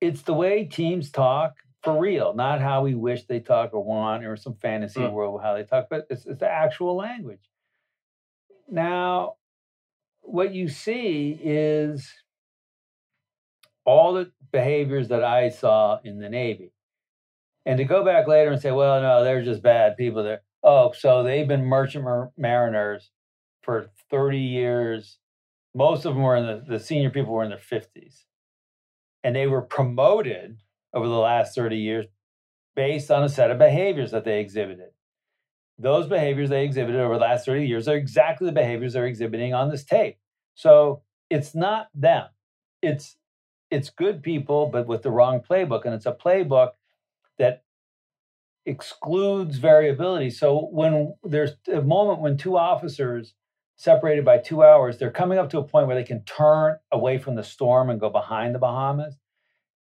it's 0.00 0.22
the 0.22 0.34
way 0.34 0.64
teams 0.64 1.10
talk 1.10 1.54
for 1.82 1.98
real, 1.98 2.34
not 2.34 2.60
how 2.60 2.82
we 2.82 2.94
wish 2.94 3.24
they 3.24 3.40
talk 3.40 3.72
or 3.72 3.82
want, 3.82 4.24
or 4.24 4.36
some 4.36 4.54
fantasy 4.54 5.00
mm. 5.00 5.12
world 5.12 5.40
how 5.42 5.54
they 5.54 5.64
talk, 5.64 5.86
but 5.90 6.06
it's, 6.10 6.26
it's 6.26 6.40
the 6.40 6.48
actual 6.48 6.96
language. 6.96 7.48
Now, 8.68 9.34
what 10.22 10.52
you 10.52 10.68
see 10.68 11.38
is 11.42 12.12
all 13.84 14.14
the 14.14 14.32
behaviors 14.52 15.08
that 15.08 15.22
I 15.22 15.50
saw 15.50 15.98
in 16.04 16.18
the 16.18 16.28
Navy. 16.28 16.72
And 17.64 17.78
to 17.78 17.84
go 17.84 18.04
back 18.04 18.26
later 18.26 18.50
and 18.50 18.60
say, 18.60 18.72
well, 18.72 19.00
no, 19.00 19.24
they're 19.24 19.44
just 19.44 19.62
bad 19.62 19.96
people 19.96 20.22
there. 20.22 20.42
Oh, 20.62 20.92
so 20.92 21.22
they've 21.22 21.46
been 21.46 21.64
merchant 21.64 22.04
mariners 22.36 23.10
for 23.62 23.90
30 24.10 24.38
years. 24.38 25.18
Most 25.74 26.04
of 26.04 26.14
them 26.14 26.22
were 26.22 26.36
in 26.36 26.46
the, 26.46 26.64
the 26.66 26.80
senior 26.80 27.10
people 27.10 27.32
were 27.32 27.44
in 27.44 27.50
their 27.50 27.58
50s. 27.58 28.24
And 29.22 29.34
they 29.34 29.46
were 29.46 29.62
promoted 29.62 30.58
over 30.92 31.06
the 31.06 31.14
last 31.14 31.54
30 31.54 31.76
years 31.76 32.06
based 32.74 33.10
on 33.10 33.24
a 33.24 33.28
set 33.28 33.50
of 33.50 33.58
behaviors 33.58 34.10
that 34.10 34.24
they 34.24 34.40
exhibited 34.40 34.90
those 35.78 36.06
behaviors 36.06 36.48
they 36.50 36.64
exhibited 36.64 37.00
over 37.00 37.14
the 37.14 37.20
last 37.20 37.46
30 37.46 37.66
years 37.66 37.88
are 37.88 37.96
exactly 37.96 38.46
the 38.46 38.52
behaviors 38.52 38.94
they're 38.94 39.06
exhibiting 39.06 39.52
on 39.54 39.70
this 39.70 39.84
tape. 39.84 40.18
So 40.54 41.02
it's 41.30 41.54
not 41.54 41.88
them. 41.94 42.28
it's 42.82 43.16
it's 43.70 43.90
good 43.90 44.22
people, 44.22 44.66
but 44.68 44.86
with 44.86 45.02
the 45.02 45.10
wrong 45.10 45.40
playbook, 45.40 45.84
and 45.84 45.94
it's 45.94 46.06
a 46.06 46.12
playbook 46.12 46.70
that 47.38 47.64
excludes 48.64 49.58
variability. 49.58 50.30
So 50.30 50.68
when 50.72 51.14
there's 51.24 51.52
a 51.72 51.82
moment 51.82 52.20
when 52.20 52.36
two 52.36 52.56
officers 52.56 53.34
separated 53.76 54.24
by 54.24 54.38
two 54.38 54.62
hours, 54.62 54.98
they're 54.98 55.10
coming 55.10 55.38
up 55.38 55.50
to 55.50 55.58
a 55.58 55.64
point 55.64 55.86
where 55.86 55.96
they 55.96 56.04
can 56.04 56.24
turn 56.24 56.76
away 56.90 57.18
from 57.18 57.34
the 57.34 57.44
storm 57.44 57.90
and 57.90 58.00
go 58.00 58.08
behind 58.08 58.54
the 58.54 58.58
Bahamas. 58.58 59.16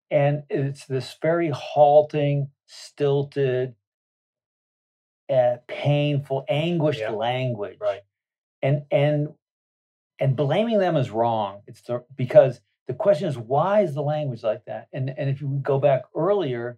And 0.10 0.44
it's 0.50 0.86
this 0.86 1.16
very 1.22 1.50
halting, 1.50 2.50
stilted, 2.66 3.76
uh, 5.32 5.58
painful, 5.68 6.46
anguished 6.50 7.00
Yeah. 7.00 7.12
language. 7.12 7.78
Right. 7.80 8.02
And 8.62 8.84
and 8.92 9.30
and 10.20 10.36
blaming 10.36 10.80
them 10.80 10.96
is 10.98 11.10
wrong. 11.10 11.62
It's 11.68 11.82
the, 11.82 12.04
because 12.16 12.62
the 12.88 12.94
question 12.94 13.28
is 13.28 13.38
why 13.38 13.82
is 13.82 13.94
the 13.96 14.04
language 14.04 14.44
like 14.44 14.66
that? 14.66 14.88
And 14.94 15.10
and 15.18 15.30
if 15.30 15.42
we 15.42 15.58
go 15.60 15.80
back 15.80 16.04
earlier, 16.16 16.78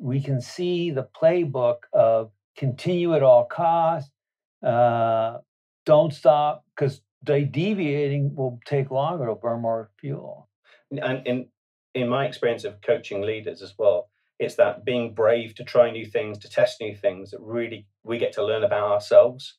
we 0.00 0.20
can 0.20 0.40
see 0.40 0.90
the 0.90 1.08
playbook 1.20 1.78
of 1.92 2.30
continue 2.56 3.14
at 3.14 3.22
all 3.22 3.44
costs, 3.44 4.10
uh, 4.62 5.38
don't 5.84 6.12
stop 6.12 6.64
because 6.74 7.00
deviating 7.24 8.34
will 8.34 8.60
take 8.66 8.90
longer. 8.90 9.24
It'll 9.24 9.34
burn 9.36 9.60
more 9.62 9.90
fuel. 10.00 10.48
and 10.90 11.26
in 11.26 11.48
in 11.94 12.08
my 12.08 12.26
experience 12.26 12.64
of 12.64 12.80
coaching 12.82 13.22
leaders 13.22 13.62
as 13.62 13.74
well 13.78 14.05
it's 14.38 14.56
that 14.56 14.84
being 14.84 15.14
brave 15.14 15.54
to 15.54 15.64
try 15.64 15.90
new 15.90 16.06
things 16.06 16.38
to 16.38 16.48
test 16.48 16.80
new 16.80 16.94
things 16.94 17.30
that 17.30 17.40
really 17.40 17.86
we 18.04 18.18
get 18.18 18.32
to 18.32 18.44
learn 18.44 18.64
about 18.64 18.90
ourselves 18.90 19.58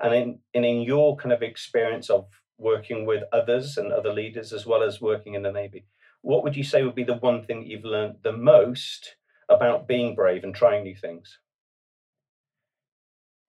and 0.00 0.14
in 0.14 0.38
and 0.54 0.64
in 0.64 0.82
your 0.82 1.16
kind 1.16 1.32
of 1.32 1.42
experience 1.42 2.10
of 2.10 2.26
working 2.58 3.06
with 3.06 3.22
others 3.32 3.76
and 3.76 3.92
other 3.92 4.12
leaders 4.12 4.52
as 4.52 4.66
well 4.66 4.82
as 4.82 5.00
working 5.00 5.34
in 5.34 5.42
the 5.42 5.52
navy 5.52 5.86
what 6.22 6.42
would 6.42 6.56
you 6.56 6.64
say 6.64 6.82
would 6.82 6.94
be 6.94 7.04
the 7.04 7.14
one 7.14 7.42
thing 7.44 7.60
that 7.60 7.68
you've 7.68 7.84
learned 7.84 8.16
the 8.22 8.32
most 8.32 9.16
about 9.48 9.88
being 9.88 10.14
brave 10.14 10.44
and 10.44 10.54
trying 10.54 10.82
new 10.82 10.96
things 10.96 11.38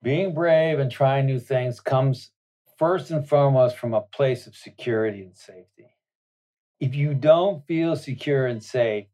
Being 0.02 0.34
brave 0.34 0.80
and 0.80 0.89
trying 0.92 1.26
new 1.26 1.39
things 1.39 1.82
comes 1.82 2.32
first 2.78 3.12
and 3.12 3.28
foremost 3.28 3.78
from 3.78 3.94
a 3.94 4.02
place 4.02 4.48
of 4.48 4.56
security 4.56 5.22
and 5.24 5.36
safety. 5.36 5.94
If 6.80 6.96
you 6.96 7.13
don't 7.13 7.65
feel 7.68 7.98
secure 7.98 8.48
and 8.48 8.63
safe, 8.63 9.08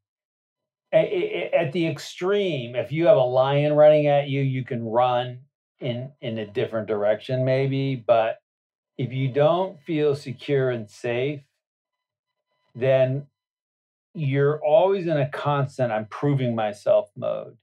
at 0.95 1.71
the 1.73 1.87
extreme, 1.87 2.75
if 2.75 2.91
you 2.91 3.07
have 3.07 3.17
a 3.17 3.21
lion 3.21 3.73
running 3.73 4.07
at 4.07 4.27
you, 4.27 4.41
you 4.41 4.63
can 4.63 4.83
run 4.83 5.39
in 5.79 6.11
in 6.21 6.37
a 6.37 6.45
different 6.45 6.87
direction, 6.87 7.43
maybe. 7.43 7.95
But 7.95 8.37
if 8.97 9.11
you 9.11 9.29
don't 9.29 9.79
feel 9.81 10.15
secure 10.15 10.69
and 10.69 10.89
safe, 10.89 11.41
then 12.73 13.27
you're 14.13 14.63
always 14.63 15.07
in 15.07 15.17
a 15.17 15.29
constant 15.29 15.91
I'm 15.91 16.05
proving 16.07 16.55
myself 16.55 17.09
mode. 17.15 17.57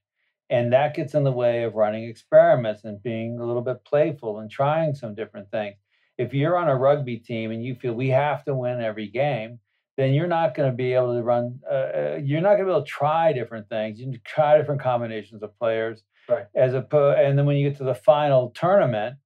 And 0.49 0.71
that 0.73 0.95
gets 0.95 1.15
in 1.15 1.23
the 1.23 1.31
way 1.31 1.63
of 1.63 1.73
running 1.73 2.03
experiments 2.03 2.83
and 2.83 3.01
being 3.01 3.39
a 3.39 3.45
little 3.45 3.63
bit 3.63 3.83
playful 3.85 4.39
and 4.39 4.51
trying 4.51 4.93
some 4.93 5.15
different 5.15 5.49
things. 5.49 5.77
If 6.19 6.33
you're 6.33 6.57
on 6.57 6.69
a 6.69 6.75
rugby 6.75 7.17
team 7.17 7.49
and 7.49 7.65
you 7.65 7.73
feel 7.73 7.93
we 7.93 8.09
have 8.09 8.45
to 8.45 8.53
win 8.53 8.81
every 8.81 9.07
game, 9.07 9.59
then 9.97 10.13
you're 10.13 10.27
not 10.27 10.55
going 10.55 10.71
to 10.71 10.75
be 10.75 10.93
able 10.93 11.13
to 11.15 11.21
run, 11.21 11.59
uh, 11.69 11.73
uh, 11.73 12.19
you're 12.23 12.41
not 12.41 12.55
going 12.55 12.61
to 12.61 12.65
be 12.65 12.71
able 12.71 12.83
to 12.83 12.89
try 12.89 13.31
different 13.31 13.69
things. 13.69 13.99
You 13.99 14.07
need 14.07 14.17
to 14.17 14.23
try 14.23 14.57
different 14.57 14.81
combinations 14.81 15.43
of 15.43 15.57
players. 15.57 16.03
Right. 16.27 16.45
As 16.55 16.73
opposed, 16.73 17.19
and 17.19 17.37
then 17.37 17.45
when 17.45 17.57
you 17.57 17.69
get 17.69 17.77
to 17.79 17.83
the 17.83 17.93
final 17.93 18.49
tournament, 18.51 19.17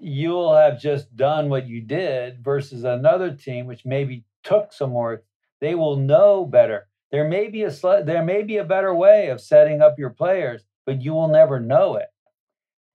you'll 0.00 0.56
have 0.56 0.80
just 0.80 1.14
done 1.14 1.48
what 1.48 1.66
you 1.66 1.80
did 1.80 2.42
versus 2.42 2.84
another 2.84 3.34
team 3.34 3.66
which 3.66 3.84
maybe 3.84 4.24
took 4.42 4.72
some 4.72 4.90
more 4.90 5.22
they 5.60 5.74
will 5.74 5.96
know 5.96 6.44
better 6.44 6.88
there 7.12 7.28
may 7.28 7.48
be 7.48 7.64
a 7.64 7.70
there 8.04 8.24
may 8.24 8.42
be 8.42 8.56
a 8.56 8.64
better 8.64 8.94
way 8.94 9.28
of 9.28 9.40
setting 9.40 9.82
up 9.82 9.98
your 9.98 10.10
players 10.10 10.62
but 10.86 11.02
you 11.02 11.12
will 11.12 11.28
never 11.28 11.60
know 11.60 11.96
it 11.96 12.06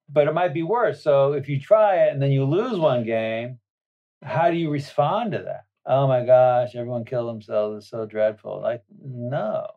but 0.09 0.27
it 0.27 0.33
might 0.33 0.53
be 0.53 0.63
worse 0.63 1.03
so 1.03 1.33
if 1.33 1.47
you 1.47 1.59
try 1.59 1.95
it 1.95 2.11
and 2.11 2.21
then 2.21 2.31
you 2.31 2.43
lose 2.43 2.79
one 2.79 3.03
game 3.03 3.59
how 4.23 4.49
do 4.49 4.57
you 4.57 4.71
respond 4.71 5.31
to 5.31 5.39
that 5.39 5.64
oh 5.85 6.07
my 6.07 6.25
gosh 6.25 6.75
everyone 6.75 7.05
killed 7.05 7.29
themselves. 7.29 7.83
It's 7.83 7.89
so 7.91 8.05
dreadful. 8.05 8.61
Like 8.61 8.83
no. 9.03 9.67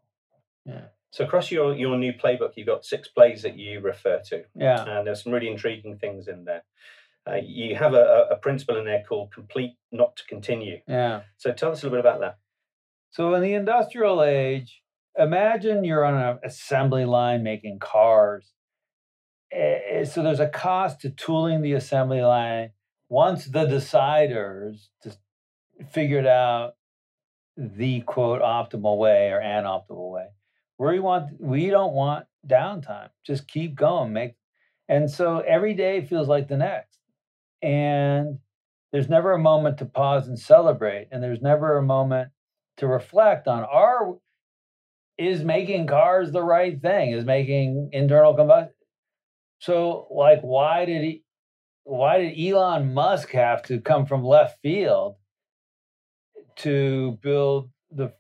Yeah. 0.67 0.87
so 1.11 1.25
across 1.25 1.51
your 1.51 1.75
your 1.75 1.97
new 1.97 2.13
playbook 2.13 2.53
you've 2.57 2.67
got 2.67 2.85
six 2.85 3.09
plays 3.09 3.43
that 3.43 3.57
you 3.57 3.81
refer 3.81 4.21
to 4.27 4.45
yeah. 4.55 4.85
and 4.99 5.07
there's 5.07 5.23
some 5.25 5.33
really 5.33 5.49
intriguing 5.49 5.97
things 5.99 6.29
in 6.29 6.45
there. 6.45 6.63
Uh, 7.27 7.37
you 7.43 7.75
have 7.77 7.95
a, 7.95 8.27
a- 8.31 8.37
principle 8.37 8.77
in 8.79 8.85
there 8.85 9.03
called 9.09 9.33
complete 9.33 9.77
not 9.93 10.17
to 10.17 10.25
continue. 10.27 10.79
Yeah. 10.87 11.23
So 11.37 11.53
tell 11.53 11.71
us 11.73 11.83
a 11.83 11.87
little 11.87 11.97
bit 11.99 12.01
about 12.07 12.21
that. 12.21 12.39
So 13.11 13.35
in 13.35 13.43
the 13.43 13.55
industrial 13.55 14.23
age, 14.23 14.83
imagine 15.19 15.85
you're 15.85 16.05
on 16.05 16.15
an 16.15 16.39
assembly 16.45 17.05
line 17.05 17.43
making 17.43 17.79
cars. 17.81 18.53
Eh, 19.53 20.05
So 20.05 20.23
there's 20.23 20.41
a 20.41 20.49
cost 20.49 21.01
to 21.01 21.11
tooling 21.11 21.63
the 21.63 21.73
assembly 21.73 22.21
line. 22.23 22.71
Once 23.09 23.47
the 23.47 23.67
deciders 23.67 24.89
just 25.03 25.19
figured 25.91 26.27
out 26.27 26.75
the 27.57 28.01
quote 28.03 28.41
optimal 28.41 28.99
way 28.99 29.31
or 29.31 29.41
an 29.41 29.65
optimal 29.65 30.13
way, 30.13 30.27
we 30.79 31.01
want 31.01 31.41
we 31.41 31.71
don't 31.71 31.93
want 31.93 32.27
downtime. 32.47 33.11
Just 33.27 33.49
keep 33.49 33.75
going. 33.75 34.13
Make 34.13 34.37
and 34.89 35.11
so 35.11 35.41
every 35.41 35.75
day 35.75 36.05
feels 36.05 36.29
like 36.29 36.49
the 36.49 36.57
next. 36.57 36.99
And 37.63 38.39
there's 38.93 39.09
never 39.09 39.33
a 39.33 39.39
moment 39.39 39.79
to 39.79 39.85
pause 39.85 40.29
and 40.29 40.39
celebrate. 40.39 41.09
And 41.11 41.23
there's 41.23 41.43
never 41.43 41.77
a 41.77 41.83
moment 41.83 42.31
to 42.79 42.87
reflect 42.87 43.47
on 43.47 43.65
are 43.65 44.15
is 45.19 45.43
making 45.43 45.87
cars 45.87 46.31
the 46.31 46.43
right 46.43 46.81
thing 46.81 47.11
is 47.11 47.25
making 47.25 47.91
internal 47.93 48.35
combustion 48.35 48.73
so 49.59 50.07
like 50.11 50.41
why 50.41 50.85
did 50.85 51.03
he 51.03 51.25
why 51.83 52.19
did 52.19 52.41
elon 52.41 52.95
musk 52.95 53.31
have 53.33 53.63
to 53.63 53.81
come 53.81 54.07
from 54.07 54.25
left 54.25 54.61
field 54.63 55.17
to 56.59 57.19
build 57.23 57.71
the 57.91 58.13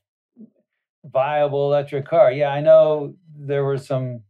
viable 1.04 1.66
electric 1.66 2.06
car 2.06 2.32
yeah 2.32 2.50
i 2.50 2.60
know 2.60 3.14
there 3.36 3.64
were 3.64 3.78
some 3.78 4.20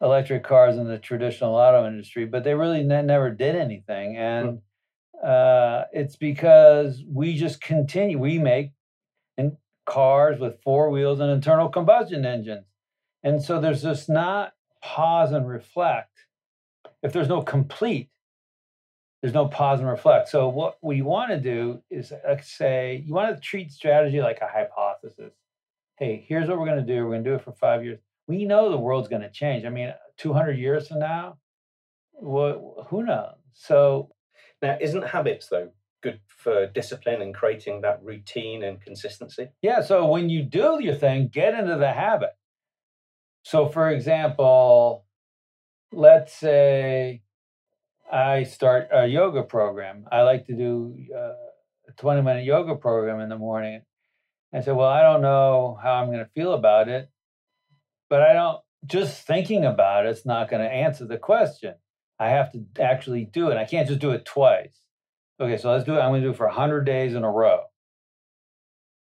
electric 0.00 0.42
cars 0.42 0.76
in 0.76 0.88
the 0.88 0.98
traditional 0.98 1.54
auto 1.54 1.86
industry 1.86 2.24
but 2.24 2.44
they 2.44 2.54
really 2.54 2.82
ne- 2.82 3.02
never 3.02 3.30
did 3.30 3.54
anything 3.54 4.16
and 4.16 4.60
uh, 5.22 5.84
it's 5.92 6.16
because 6.16 7.04
we 7.08 7.36
just 7.36 7.60
continue 7.60 8.18
we 8.18 8.38
make 8.38 8.72
in 9.38 9.56
cars 9.86 10.38
with 10.38 10.60
four 10.62 10.90
wheels 10.90 11.20
and 11.20 11.30
internal 11.30 11.68
combustion 11.68 12.24
engines. 12.24 12.66
And 13.22 13.42
so 13.42 13.60
there's 13.60 13.82
just 13.82 14.08
not 14.08 14.52
pause 14.82 15.32
and 15.32 15.48
reflect. 15.48 16.26
If 17.02 17.12
there's 17.12 17.28
no 17.28 17.42
complete, 17.42 18.10
there's 19.22 19.34
no 19.34 19.46
pause 19.46 19.78
and 19.78 19.88
reflect. 19.88 20.28
So 20.28 20.48
what 20.48 20.78
we 20.82 21.00
want 21.00 21.30
to 21.30 21.38
do 21.38 21.80
is 21.90 22.12
uh, 22.12 22.36
say 22.42 23.02
you 23.06 23.14
want 23.14 23.34
to 23.34 23.40
treat 23.40 23.70
strategy 23.70 24.20
like 24.20 24.40
a 24.42 24.48
hypothesis. 24.48 25.32
Hey, 25.96 26.24
here's 26.26 26.48
what 26.48 26.58
we're 26.58 26.66
going 26.66 26.84
to 26.84 26.94
do. 26.94 27.04
We're 27.04 27.12
going 27.12 27.24
to 27.24 27.30
do 27.30 27.36
it 27.36 27.44
for 27.44 27.52
five 27.52 27.84
years. 27.84 28.00
We 28.26 28.44
know 28.44 28.70
the 28.70 28.78
world's 28.78 29.08
going 29.08 29.22
to 29.22 29.30
change. 29.30 29.64
I 29.64 29.68
mean, 29.68 29.94
200 30.16 30.58
years 30.58 30.88
from 30.88 30.98
now, 30.98 31.38
what? 32.12 32.60
Who 32.88 33.04
knows? 33.04 33.36
So 33.52 34.12
now 34.60 34.76
isn't 34.80 35.06
habits 35.06 35.48
though 35.48 35.70
good 36.02 36.20
for 36.26 36.66
discipline 36.66 37.22
and 37.22 37.34
creating 37.34 37.80
that 37.82 38.02
routine 38.02 38.64
and 38.64 38.80
consistency 38.80 39.48
Yeah, 39.62 39.82
so 39.82 40.06
when 40.06 40.28
you 40.28 40.42
do 40.42 40.78
your 40.80 40.96
thing, 40.96 41.28
get 41.28 41.54
into 41.54 41.76
the 41.76 41.92
habit. 41.92 42.30
So, 43.44 43.68
for 43.68 43.88
example, 43.90 45.04
let's 45.92 46.32
say 46.32 47.22
I 48.12 48.44
start 48.44 48.88
a 48.92 49.06
yoga 49.06 49.42
program. 49.42 50.04
I 50.12 50.22
like 50.22 50.46
to 50.46 50.54
do 50.54 50.96
uh, 51.14 51.32
a 51.88 51.92
20 51.96 52.22
minute 52.22 52.44
yoga 52.44 52.76
program 52.76 53.20
in 53.20 53.28
the 53.28 53.38
morning. 53.38 53.82
I 54.54 54.60
said, 54.60 54.76
Well, 54.76 54.88
I 54.88 55.02
don't 55.02 55.22
know 55.22 55.78
how 55.82 55.94
I'm 55.94 56.08
going 56.08 56.18
to 56.18 56.30
feel 56.34 56.52
about 56.52 56.88
it, 56.88 57.10
but 58.10 58.22
I 58.22 58.34
don't, 58.34 58.60
just 58.84 59.26
thinking 59.26 59.64
about 59.64 60.06
it's 60.06 60.26
not 60.26 60.50
going 60.50 60.62
to 60.62 60.70
answer 60.70 61.06
the 61.06 61.16
question. 61.16 61.74
I 62.18 62.28
have 62.28 62.52
to 62.52 62.64
actually 62.80 63.24
do 63.24 63.48
it. 63.50 63.56
I 63.56 63.64
can't 63.64 63.88
just 63.88 64.00
do 64.00 64.10
it 64.10 64.24
twice. 64.24 64.78
Okay, 65.40 65.56
so 65.56 65.72
let's 65.72 65.84
do 65.84 65.94
it. 65.94 66.00
I'm 66.00 66.10
going 66.10 66.20
to 66.20 66.28
do 66.28 66.32
it 66.32 66.36
for 66.36 66.46
100 66.46 66.84
days 66.84 67.14
in 67.14 67.24
a 67.24 67.30
row 67.30 67.62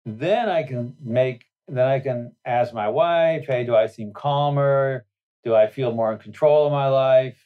then 0.05 0.49
I 0.49 0.63
can 0.63 0.95
make 1.01 1.45
then 1.67 1.87
I 1.87 1.99
can 1.99 2.35
ask 2.45 2.73
my 2.73 2.89
wife, 2.89 3.45
hey, 3.47 3.63
do 3.63 3.73
I 3.73 3.87
seem 3.87 4.11
calmer? 4.13 5.05
Do 5.45 5.55
I 5.55 5.67
feel 5.67 5.93
more 5.93 6.11
in 6.11 6.19
control 6.19 6.65
of 6.65 6.73
my 6.73 6.87
life? 6.87 7.42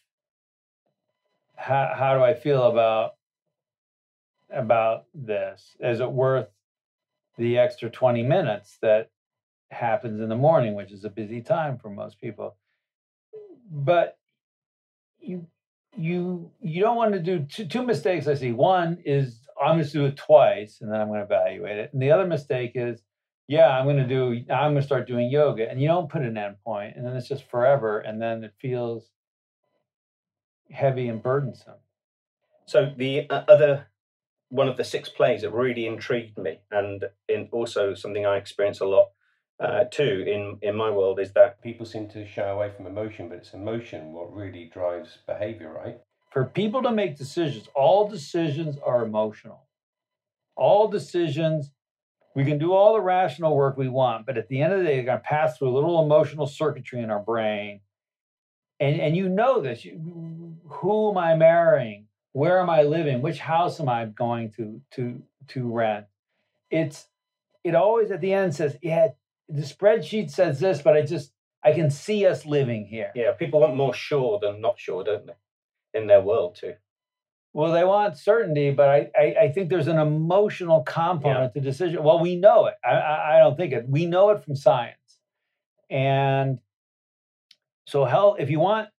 How 1.58 1.94
how 1.96 2.18
do 2.18 2.24
I 2.24 2.34
feel 2.34 2.64
about 2.64 3.16
about 4.50 5.06
this? 5.14 5.76
Is 5.80 6.00
it 6.00 6.12
worth 6.12 6.48
the 7.38 7.58
extra 7.58 7.90
20 7.90 8.24
minutes 8.24 8.78
that 8.82 9.12
happens 9.70 10.22
in 10.22 10.30
the 10.30 10.36
morning, 10.36 10.76
which 10.76 10.92
is 10.92 11.04
a 11.04 11.10
busy 11.10 11.42
time 11.42 11.78
for 11.78 11.90
most 11.90 12.22
people? 12.22 12.56
But 13.70 14.18
you 15.20 15.48
you 15.98 16.52
you 16.62 16.82
don't 16.82 16.96
want 16.96 17.14
to 17.14 17.20
do 17.20 17.40
two, 17.40 17.66
two 17.66 17.84
mistakes 17.84 18.28
I 18.28 18.36
see. 18.36 18.52
One 18.52 19.00
is 19.04 19.48
I'm 19.62 19.78
going 19.78 19.86
to 19.86 19.92
do 19.92 20.06
it 20.06 20.18
twice 20.18 20.80
and 20.82 20.92
then 20.92 21.02
I'm 21.02 21.08
going 21.08 21.20
to 21.20 21.26
evaluate 21.26 21.78
it. 21.78 21.92
And 21.94 22.02
the 22.02 22.12
other 22.12 22.28
mistake 22.28 22.74
is, 22.76 23.02
yeah, 23.48 23.70
I'm 23.70 23.86
going 23.86 23.98
to 23.98 24.08
do, 24.08 24.44
I'm 24.52 24.74
going 24.74 24.76
to 24.76 24.82
start 24.82 25.08
doing 25.08 25.30
yoga. 25.30 25.70
And 25.70 25.82
you 25.82 25.88
don't 25.88 26.10
put 26.10 26.22
an 26.22 26.38
end 26.38 26.58
point 26.64 26.96
and 26.96 27.06
then 27.06 27.16
it's 27.16 27.28
just 27.28 27.50
forever. 27.50 28.00
And 28.00 28.22
then 28.22 28.44
it 28.44 28.54
feels 28.60 29.10
heavy 30.72 31.08
and 31.08 31.22
burdensome. 31.22 31.76
So 32.66 32.94
the 32.96 33.30
uh, 33.30 33.44
other 33.48 33.88
one 34.50 34.68
of 34.70 34.78
the 34.78 34.84
six 34.84 35.10
plays 35.10 35.42
that 35.42 35.52
really 35.52 35.86
intrigued 35.86 36.38
me, 36.38 36.60
and 36.72 37.06
in 37.28 37.50
also 37.52 37.94
something 37.94 38.26
I 38.26 38.38
experience 38.38 38.80
a 38.80 38.86
lot 38.86 39.10
uh, 39.60 39.86
too 39.86 40.24
in 40.28 40.60
in 40.62 40.76
my 40.76 40.90
world, 40.90 41.20
is 41.20 41.34
that 41.34 41.62
People 41.62 41.86
seem 41.86 42.08
to 42.10 42.28
shy 42.28 42.48
away 42.48 42.72
from 42.76 42.88
emotion, 42.88 43.30
but 43.30 43.40
it's 43.40 43.54
emotion 43.54 44.14
what 44.14 44.34
really 44.34 44.70
drives 44.74 45.20
behavior, 45.26 45.74
right? 45.74 46.00
For 46.32 46.46
people 46.46 46.82
to 46.84 46.92
make 46.92 47.18
decisions, 47.18 47.68
all 47.74 48.08
decisions 48.08 48.78
are 48.86 49.04
emotional. 49.04 49.64
All 50.56 50.88
decisions, 50.88 51.72
we 52.36 52.46
can 52.46 52.58
do 52.58 52.74
all 52.74 52.94
the 52.94 53.02
rational 53.02 53.56
work 53.56 53.78
we 53.78 53.88
want, 53.88 54.26
but 54.26 54.38
at 54.38 54.48
the 54.48 54.62
end 54.62 54.74
of 54.74 54.80
the 54.80 54.86
day, 54.86 54.96
they're 54.96 55.06
going 55.06 55.20
to 55.20 55.24
pass 55.24 55.58
through 55.58 55.70
a 55.70 55.76
little 55.76 56.04
emotional 56.04 56.46
circuitry 56.46 57.02
in 57.02 57.10
our 57.10 57.20
brain. 57.20 57.82
And, 58.80 59.00
and 59.00 59.16
you 59.16 59.30
know 59.30 59.62
this. 59.62 59.84
You, 59.86 60.47
who 60.68 61.12
am 61.12 61.18
I 61.18 61.36
marrying? 61.36 62.08
Where 62.34 62.60
am 62.60 62.70
I 62.70 62.84
living? 62.84 63.22
Which 63.22 63.40
house 63.40 63.80
am 63.80 63.90
I 63.90 64.06
going 64.06 64.52
to 64.58 64.82
to 64.92 65.22
to 65.50 65.72
rent? 65.72 66.06
It's 66.70 67.08
it 67.64 67.76
always 67.76 68.12
at 68.12 68.22
the 68.22 68.34
end 68.34 68.56
says, 68.56 68.78
yeah, 68.82 69.10
the 69.50 69.62
spreadsheet 69.62 70.30
says 70.30 70.60
this, 70.60 70.82
but 70.82 70.96
I 70.96 71.02
just 71.02 71.32
I 71.64 71.74
can 71.74 71.90
see 71.90 72.26
us 72.26 72.46
living 72.46 72.86
here. 72.86 73.12
yeah, 73.16 73.32
people 73.32 73.60
want 73.62 73.76
more 73.76 73.94
sure 73.94 74.40
than 74.40 74.62
not 74.62 74.80
sure, 74.80 75.04
don't 75.04 75.26
they? 75.26 75.34
In 76.00 76.08
their 76.08 76.22
world 76.22 76.56
too. 76.56 76.76
Well, 77.54 77.72
they 77.72 77.84
want 77.84 78.18
certainty, 78.18 78.70
but 78.70 78.88
I, 78.88 79.10
I, 79.20 79.36
I 79.44 79.52
think 79.52 79.70
there's 79.70 79.88
an 79.88 79.98
emotional 79.98 80.84
component 80.84 81.56
to 81.56 81.60
decision. 81.60 82.04
Well, 82.04 82.20
we 82.20 82.36
know 82.36 82.68
it. 82.68 82.76
I, 82.86 82.92
I, 82.92 83.36
I 83.36 83.40
don't 83.40 83.58
think 83.58 83.74
it. 83.74 83.90
We 83.90 84.06
know 84.06 84.30
it 84.30 84.44
from 84.44 84.56
science. 84.56 84.96
And 85.90 86.60
so, 87.88 88.06
hell, 88.06 88.36
if 88.38 88.52
you 88.52 88.60
want, 88.60 88.90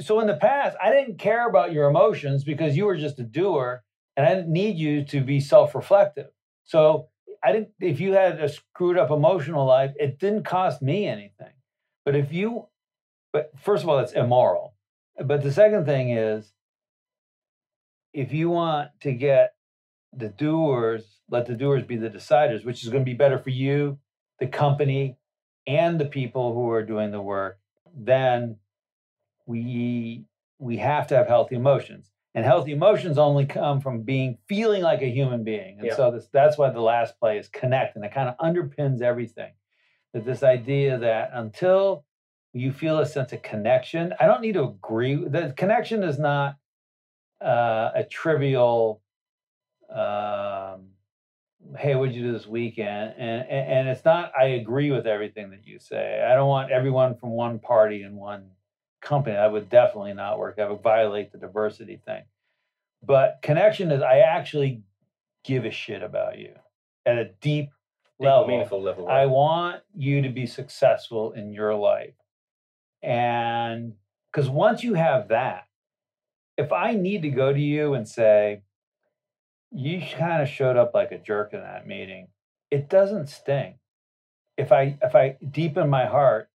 so 0.00 0.20
in 0.20 0.26
the 0.26 0.36
past, 0.36 0.76
I 0.82 0.90
didn't 0.90 1.18
care 1.18 1.48
about 1.48 1.72
your 1.72 1.88
emotions 1.88 2.44
because 2.44 2.76
you 2.76 2.86
were 2.86 2.96
just 2.96 3.18
a 3.18 3.24
doer 3.24 3.82
and 4.16 4.26
I 4.26 4.34
didn't 4.34 4.52
need 4.52 4.76
you 4.76 5.04
to 5.06 5.20
be 5.20 5.40
self 5.40 5.74
reflective. 5.74 6.28
So, 6.64 7.08
I 7.44 7.50
didn't, 7.50 7.70
if 7.80 7.98
you 7.98 8.12
had 8.12 8.40
a 8.40 8.48
screwed 8.48 8.96
up 8.96 9.10
emotional 9.10 9.66
life, 9.66 9.92
it 9.98 10.20
didn't 10.20 10.44
cost 10.44 10.80
me 10.80 11.06
anything. 11.06 11.52
But 12.04 12.14
if 12.14 12.32
you, 12.32 12.68
but 13.32 13.50
first 13.60 13.82
of 13.82 13.88
all, 13.88 13.98
it's 13.98 14.12
immoral. 14.12 14.74
But 15.18 15.42
the 15.42 15.52
second 15.52 15.84
thing 15.84 16.10
is, 16.10 16.52
if 18.12 18.32
you 18.32 18.48
want 18.50 18.90
to 19.00 19.12
get 19.12 19.54
the 20.12 20.28
doers, 20.28 21.20
let 21.30 21.46
the 21.46 21.54
doers 21.54 21.82
be 21.82 21.96
the 21.96 22.10
deciders, 22.10 22.64
which 22.64 22.84
is 22.84 22.90
going 22.90 23.04
to 23.04 23.10
be 23.10 23.16
better 23.16 23.38
for 23.38 23.50
you, 23.50 23.98
the 24.38 24.46
company, 24.46 25.16
and 25.66 25.98
the 25.98 26.06
people 26.06 26.54
who 26.54 26.70
are 26.70 26.84
doing 26.84 27.10
the 27.10 27.22
work, 27.22 27.58
then 27.94 28.56
we 29.46 30.24
we 30.58 30.76
have 30.78 31.06
to 31.08 31.16
have 31.16 31.26
healthy 31.26 31.56
emotions. 31.56 32.10
And 32.34 32.46
healthy 32.46 32.72
emotions 32.72 33.18
only 33.18 33.44
come 33.44 33.80
from 33.80 34.02
being 34.02 34.38
feeling 34.48 34.82
like 34.82 35.02
a 35.02 35.10
human 35.10 35.44
being. 35.44 35.78
And 35.80 35.88
Yeah. 35.88 35.96
so 35.96 36.10
this, 36.12 36.28
that's 36.32 36.56
why 36.56 36.70
the 36.70 36.80
last 36.80 37.18
play 37.20 37.36
is 37.36 37.48
connect, 37.48 37.94
and 37.96 38.04
it 38.04 38.12
kind 38.12 38.28
of 38.28 38.36
underpins 38.38 39.02
everything. 39.02 39.52
That 40.14 40.24
this 40.24 40.42
idea 40.42 40.98
that 40.98 41.30
until 41.34 42.06
you 42.54 42.72
feel 42.72 42.98
a 43.00 43.06
sense 43.06 43.32
of 43.32 43.42
connection, 43.42 44.14
I 44.18 44.26
don't 44.26 44.40
need 44.40 44.52
to 44.54 44.64
agree. 44.64 45.16
The 45.16 45.52
connection 45.56 46.02
is 46.02 46.18
not 46.18 46.56
uh, 47.42 47.90
a 47.94 48.04
trivial 48.04 49.02
um, 49.90 50.88
hey 51.78 51.94
what'd 51.94 52.14
you 52.14 52.22
do 52.22 52.32
this 52.32 52.46
weekend 52.46 53.14
and, 53.18 53.46
and 53.48 53.72
and 53.72 53.88
it's 53.88 54.04
not 54.04 54.32
i 54.38 54.44
agree 54.46 54.90
with 54.90 55.06
everything 55.06 55.50
that 55.50 55.66
you 55.66 55.78
say 55.78 56.22
i 56.28 56.34
don't 56.34 56.48
want 56.48 56.70
everyone 56.72 57.14
from 57.16 57.30
one 57.30 57.58
party 57.58 58.02
and 58.02 58.16
one 58.16 58.50
company 59.02 59.36
that 59.36 59.52
would 59.52 59.68
definitely 59.68 60.14
not 60.14 60.38
work 60.38 60.56
that 60.56 60.70
would 60.70 60.82
violate 60.82 61.32
the 61.32 61.38
diversity 61.38 62.00
thing 62.06 62.22
but 63.02 63.38
connection 63.42 63.90
is 63.90 64.02
i 64.02 64.18
actually 64.18 64.82
give 65.44 65.64
a 65.64 65.70
shit 65.70 66.02
about 66.02 66.38
you 66.38 66.54
at 67.04 67.18
a 67.18 67.30
deep 67.40 67.70
Deep, 68.22 68.28
level 68.28 68.46
meaningful 68.46 68.82
level. 68.82 69.08
I 69.08 69.26
want 69.26 69.82
you 69.96 70.22
to 70.22 70.28
be 70.28 70.46
successful 70.46 71.32
in 71.32 71.52
your 71.52 71.74
life. 71.74 72.14
And 73.02 73.94
because 74.30 74.48
once 74.48 74.84
you 74.84 74.94
have 74.94 75.28
that, 75.28 75.64
if 76.56 76.72
I 76.72 76.94
need 76.94 77.22
to 77.22 77.30
go 77.30 77.52
to 77.52 77.58
you 77.60 77.94
and 77.94 78.06
say, 78.06 78.62
you 79.72 80.00
kind 80.16 80.42
of 80.42 80.48
showed 80.48 80.76
up 80.76 80.92
like 80.94 81.10
a 81.10 81.18
jerk 81.18 81.52
in 81.52 81.60
that 81.60 81.86
meeting, 81.86 82.28
it 82.70 82.88
doesn't 82.88 83.28
sting. 83.28 83.78
If 84.56 84.70
I 84.70 84.98
if 85.02 85.16
I 85.16 85.36
deep 85.50 85.76
in 85.76 85.88
my 85.88 86.06
heart, 86.06 86.48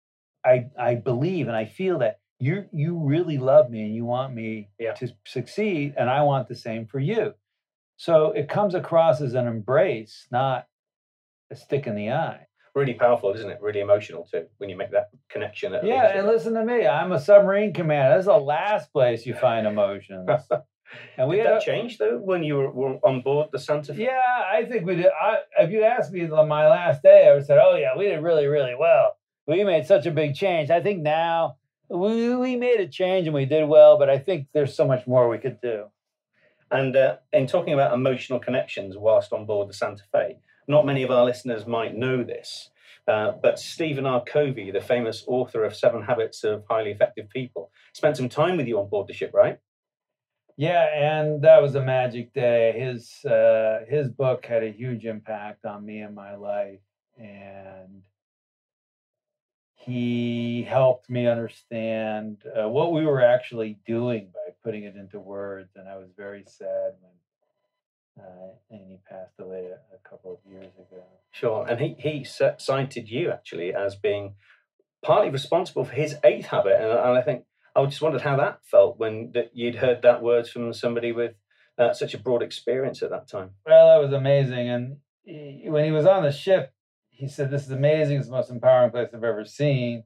I 0.45 0.67
I 0.79 0.95
believe 0.95 1.47
and 1.47 1.57
I 1.57 1.65
feel 1.65 1.99
that 1.99 2.19
you 2.39 2.65
you 2.71 2.97
really 2.97 3.37
love 3.37 3.69
me 3.69 3.83
and 3.83 3.95
you 3.95 4.05
want 4.05 4.33
me 4.33 4.69
Yeah. 4.79 4.93
to 4.93 5.09
succeed, 5.25 5.95
and 5.97 6.09
I 6.09 6.21
want 6.23 6.47
the 6.47 6.55
same 6.55 6.85
for 6.85 6.99
you. 6.99 7.33
So 7.97 8.31
it 8.31 8.47
comes 8.47 8.75
across 8.75 9.21
as 9.21 9.33
an 9.33 9.47
embrace, 9.47 10.27
not 10.31 10.67
a 11.49 11.55
stick 11.55 11.87
in 11.87 11.95
the 11.95 12.11
eye. 12.11 12.45
really 12.75 12.93
powerful, 12.93 13.33
isn't 13.33 13.49
it? 13.49 13.59
Really 13.59 13.79
emotional 13.79 14.23
too 14.31 14.45
when 14.59 14.69
you 14.69 14.77
make 14.77 14.91
that 14.91 15.09
connection. 15.29 15.73
Yeah, 15.83 16.15
and 16.19 16.27
listen 16.27 16.53
to 16.53 16.63
me. 16.63 16.85
I'm 16.85 17.11
a 17.11 17.19
submarine 17.19 17.73
commander. 17.73 18.13
That's 18.15 18.27
the 18.27 18.37
last 18.37 18.93
place 18.93 19.25
you 19.25 19.33
find 19.35 19.65
emotions. 19.65 20.29
And 21.17 21.27
we 21.27 21.35
Did 21.35 21.45
had 21.47 21.55
that 21.55 21.63
a- 21.63 21.65
change 21.65 21.97
though 21.97 22.17
when 22.17 22.43
you 22.43 22.55
were, 22.55 22.71
were 22.71 22.93
on 23.03 23.19
board 23.21 23.49
the 23.51 23.59
Santa 23.59 23.93
Fe? 23.93 24.03
Yeah, 24.05 24.21
I 24.49 24.63
think 24.63 24.85
we 24.85 24.95
did. 24.95 25.07
I, 25.07 25.39
if 25.59 25.69
you 25.69 25.83
asked 25.83 26.13
me 26.13 26.29
on 26.29 26.47
my 26.47 26.69
last 26.69 27.03
day, 27.03 27.25
I 27.27 27.31
would 27.31 27.39
have 27.39 27.45
said, 27.45 27.59
"Oh 27.61 27.75
yeah, 27.75 27.97
we 27.97 28.05
did 28.05 28.23
really, 28.23 28.45
really 28.47 28.73
well. 28.73 29.17
We 29.47 29.65
made 29.65 29.85
such 29.85 30.05
a 30.05 30.11
big 30.11 30.33
change." 30.33 30.69
I 30.69 30.79
think 30.81 31.01
now 31.01 31.57
we 31.89 32.35
we 32.35 32.55
made 32.55 32.79
a 32.79 32.87
change 32.87 33.27
and 33.27 33.35
we 33.35 33.45
did 33.45 33.67
well, 33.67 33.97
but 33.97 34.09
I 34.09 34.17
think 34.17 34.47
there's 34.53 34.75
so 34.75 34.85
much 34.87 35.07
more 35.07 35.29
we 35.29 35.37
could 35.37 35.61
do. 35.61 35.85
And 36.69 36.95
uh, 36.95 37.17
in 37.31 37.47
talking 37.47 37.73
about 37.73 37.93
emotional 37.93 38.39
connections 38.39 38.97
whilst 38.97 39.31
on 39.31 39.45
board 39.45 39.69
the 39.69 39.73
Santa 39.73 40.03
Fe, 40.11 40.39
not 40.67 40.85
many 40.85 41.03
of 41.03 41.11
our 41.11 41.23
listeners 41.23 41.65
might 41.65 41.95
know 41.95 42.23
this, 42.23 42.69
uh, 43.07 43.31
but 43.41 43.57
Stephen 43.57 44.05
R. 44.05 44.21
Covey, 44.23 44.71
the 44.71 44.81
famous 44.81 45.23
author 45.27 45.63
of 45.63 45.75
Seven 45.75 46.03
Habits 46.03 46.43
of 46.43 46.65
Highly 46.69 46.91
Effective 46.91 47.29
People, 47.29 47.71
spent 47.93 48.17
some 48.17 48.27
time 48.27 48.57
with 48.57 48.67
you 48.67 48.77
on 48.79 48.89
board 48.89 49.07
the 49.07 49.13
ship, 49.13 49.31
right? 49.33 49.59
Yeah, 50.57 50.87
and 50.93 51.43
that 51.43 51.61
was 51.61 51.75
a 51.75 51.81
magic 51.81 52.33
day. 52.33 52.73
His 52.77 53.23
uh, 53.23 53.85
his 53.87 54.09
book 54.09 54.45
had 54.45 54.63
a 54.63 54.71
huge 54.71 55.05
impact 55.05 55.65
on 55.65 55.85
me 55.85 55.99
and 55.99 56.15
my 56.15 56.35
life, 56.35 56.79
and 57.15 58.01
he 59.87 60.63
helped 60.67 61.09
me 61.09 61.27
understand 61.27 62.43
uh, 62.45 62.67
what 62.67 62.91
we 62.91 63.05
were 63.05 63.21
actually 63.21 63.79
doing 63.87 64.29
by 64.33 64.53
putting 64.63 64.83
it 64.83 64.95
into 64.97 65.17
words. 65.17 65.69
And 65.77 65.87
I 65.87 65.95
was 65.97 66.09
very 66.17 66.43
sad 66.45 66.93
when 67.01 67.11
uh, 68.19 68.49
and 68.71 68.81
he 68.89 68.99
passed 69.09 69.39
away 69.39 69.67
a, 69.67 69.95
a 69.95 70.09
couple 70.09 70.33
of 70.33 70.51
years 70.51 70.73
ago. 70.75 71.03
Sure. 71.31 71.65
And 71.69 71.79
he, 71.79 71.95
he 71.99 72.23
cited 72.25 73.09
you 73.09 73.31
actually 73.31 73.73
as 73.73 73.95
being 73.95 74.35
partly 75.05 75.29
responsible 75.29 75.85
for 75.85 75.93
his 75.93 76.17
eighth 76.23 76.47
habit. 76.47 76.81
And, 76.81 76.91
and 76.91 77.17
I 77.17 77.21
think 77.21 77.45
I 77.75 77.85
just 77.85 78.01
wondered 78.01 78.21
how 78.21 78.35
that 78.37 78.59
felt 78.63 78.97
when 78.97 79.31
that 79.35 79.51
you'd 79.53 79.75
heard 79.75 80.01
that 80.01 80.21
words 80.23 80.49
from 80.49 80.73
somebody 80.73 81.11
with 81.11 81.35
uh, 81.77 81.93
such 81.93 82.13
a 82.13 82.17
broad 82.17 82.41
experience 82.41 83.03
at 83.03 83.11
that 83.11 83.27
time. 83.29 83.51
Well, 83.65 83.87
that 83.87 84.03
was 84.03 84.13
amazing. 84.13 84.67
And 84.67 84.97
he, 85.23 85.65
when 85.67 85.85
he 85.85 85.91
was 85.91 86.07
on 86.07 86.23
the 86.23 86.31
ship, 86.31 86.73
he 87.17 87.27
said, 87.27 87.51
"This 87.51 87.63
is 87.63 87.71
amazing. 87.71 88.17
It's 88.17 88.27
the 88.27 88.33
most 88.33 88.51
empowering 88.51 88.91
place 88.91 89.09
I've 89.13 89.23
ever 89.23 89.45
seen." 89.45 90.03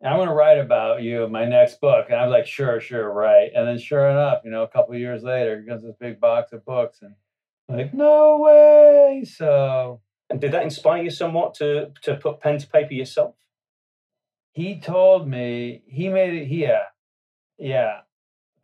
And 0.00 0.10
I'm 0.12 0.18
going 0.18 0.28
to 0.28 0.34
write 0.34 0.58
about 0.58 1.02
you 1.02 1.24
in 1.24 1.32
my 1.32 1.46
next 1.46 1.80
book. 1.80 2.06
And 2.08 2.16
I 2.18 2.26
was 2.26 2.32
like, 2.32 2.46
"Sure, 2.46 2.80
sure, 2.80 3.10
right." 3.12 3.50
And 3.54 3.66
then, 3.66 3.78
sure 3.78 4.08
enough, 4.08 4.42
you 4.44 4.50
know, 4.50 4.62
a 4.62 4.68
couple 4.68 4.94
of 4.94 5.00
years 5.00 5.22
later, 5.22 5.60
he 5.60 5.66
comes 5.66 5.82
this 5.82 5.96
big 5.98 6.20
box 6.20 6.52
of 6.52 6.64
books, 6.64 7.00
and 7.02 7.14
I'm 7.68 7.76
like, 7.76 7.94
"No 7.94 8.38
way!" 8.38 9.24
So 9.24 10.00
And 10.30 10.40
did 10.40 10.52
that 10.52 10.64
inspire 10.64 11.02
you 11.02 11.10
somewhat 11.10 11.54
to, 11.54 11.92
to 12.02 12.16
put 12.16 12.40
pen 12.40 12.58
to 12.58 12.66
paper 12.68 12.92
yourself? 12.94 13.36
he 14.56 14.80
told 14.80 15.28
me 15.28 15.82
he 15.86 16.08
made 16.08 16.32
it. 16.32 16.48
Yeah, 16.48 16.84
yeah. 17.58 18.00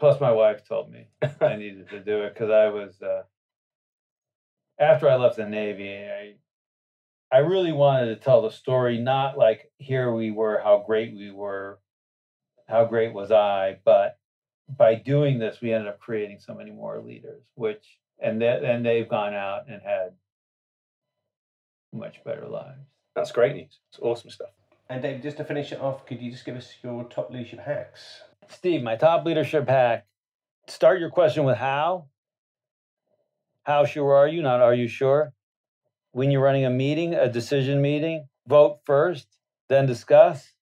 Plus, 0.01 0.19
my 0.23 0.33
wife 0.33 0.67
told 0.67 0.91
me 0.91 1.09
I 1.39 1.57
needed 1.57 1.91
to 1.91 2.01
do 2.01 2.23
it 2.23 2.33
because 2.33 2.51
I 2.51 2.71
was 2.71 3.03
uh, 3.03 3.25
after 4.79 5.11
I 5.11 5.17
left 5.17 5.37
the 5.37 5.47
Navy. 5.47 5.93
I 5.93 6.37
I 7.33 7.39
really 7.39 7.73
wanted 7.73 8.07
to 8.07 8.17
tell 8.17 8.43
the 8.43 8.51
story, 8.51 8.99
not 8.99 9.39
like 9.39 9.73
here 9.79 10.13
we 10.13 10.31
were, 10.31 10.61
how 10.63 10.85
great 10.87 11.15
we 11.17 11.31
were, 11.31 11.79
how 12.69 12.85
great 12.85 13.15
was 13.15 13.33
I, 13.33 13.79
but 13.87 14.19
by 14.69 14.97
doing 14.97 15.39
this, 15.39 15.61
we 15.63 15.73
ended 15.73 15.89
up 15.89 15.99
creating 15.99 16.41
so 16.41 16.55
many 16.55 16.71
more 16.71 17.01
leaders, 17.01 17.43
which 17.55 17.99
and 18.21 18.41
then 18.41 18.65
and 18.65 18.85
they've 18.85 19.09
gone 19.09 19.33
out 19.33 19.63
and 19.67 19.81
had 19.83 20.13
much 21.93 22.23
better 22.23 22.47
lives. 22.47 22.87
That's 23.17 23.33
great 23.33 23.57
news. 23.57 23.79
It's 23.91 23.99
awesome 24.01 24.31
stuff. 24.31 24.51
And 24.91 25.01
Dave, 25.01 25.23
just 25.23 25.39
to 25.39 25.45
finish 25.45 25.73
it 25.73 25.81
off, 25.81 26.05
could 26.05 26.21
you 26.21 26.31
just 26.31 26.45
give 26.45 26.57
us 26.57 26.75
your 26.83 27.05
top 27.05 27.31
leadership 27.31 27.61
hacks? 27.61 28.23
Steve, 28.49 28.83
my 28.83 28.97
top 28.97 29.25
leadership 29.25 29.69
hack. 29.69 30.07
Start 30.69 31.01
your 31.01 31.11
question 31.11 31.45
with 31.45 31.57
how. 31.57 32.09
How 33.63 33.87
sure 33.87 34.15
are 34.15 34.29
you? 34.29 34.43
Not 34.43 34.61
are 34.61 34.75
you 34.75 34.87
sure? 34.87 35.33
When 36.13 36.31
you're 36.31 36.43
running 36.43 36.67
a 36.67 36.71
meeting, 36.71 37.15
a 37.15 37.27
decision 37.27 37.81
meeting, 37.81 38.29
vote 38.47 38.81
first, 38.85 39.27
then 39.71 39.87
discuss. 39.87 40.53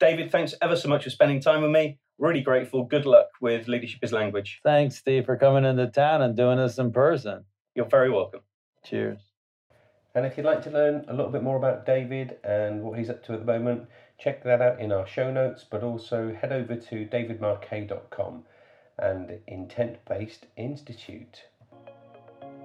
David, 0.00 0.32
thanks 0.32 0.54
ever 0.62 0.76
so 0.76 0.88
much 0.88 1.04
for 1.04 1.10
spending 1.10 1.40
time 1.40 1.60
with 1.60 1.70
me. 1.70 1.98
Really 2.16 2.40
grateful. 2.40 2.84
Good 2.84 3.04
luck 3.04 3.26
with 3.38 3.68
Leadership 3.68 4.00
is 4.02 4.12
Language. 4.12 4.60
Thanks, 4.64 4.96
Steve, 4.96 5.26
for 5.26 5.36
coming 5.36 5.66
into 5.66 5.86
town 5.88 6.22
and 6.22 6.34
doing 6.34 6.56
this 6.56 6.78
in 6.78 6.90
person. 6.90 7.44
You're 7.74 7.84
very 7.84 8.10
welcome. 8.10 8.40
Cheers. 8.82 9.18
And 10.14 10.24
if 10.24 10.38
you'd 10.38 10.46
like 10.46 10.62
to 10.62 10.70
learn 10.70 11.04
a 11.06 11.12
little 11.12 11.30
bit 11.30 11.42
more 11.42 11.58
about 11.58 11.84
David 11.84 12.38
and 12.42 12.82
what 12.82 12.98
he's 12.98 13.10
up 13.10 13.22
to 13.24 13.34
at 13.34 13.40
the 13.40 13.44
moment, 13.44 13.88
check 14.18 14.42
that 14.44 14.62
out 14.62 14.80
in 14.80 14.90
our 14.90 15.06
show 15.06 15.30
notes, 15.30 15.66
but 15.70 15.82
also 15.82 16.34
head 16.34 16.50
over 16.50 16.76
to 16.76 17.06
davidmarquet.com 17.06 18.44
and 18.98 19.38
Intent 19.46 19.98
Based 20.08 20.46
Institute. 20.56 21.44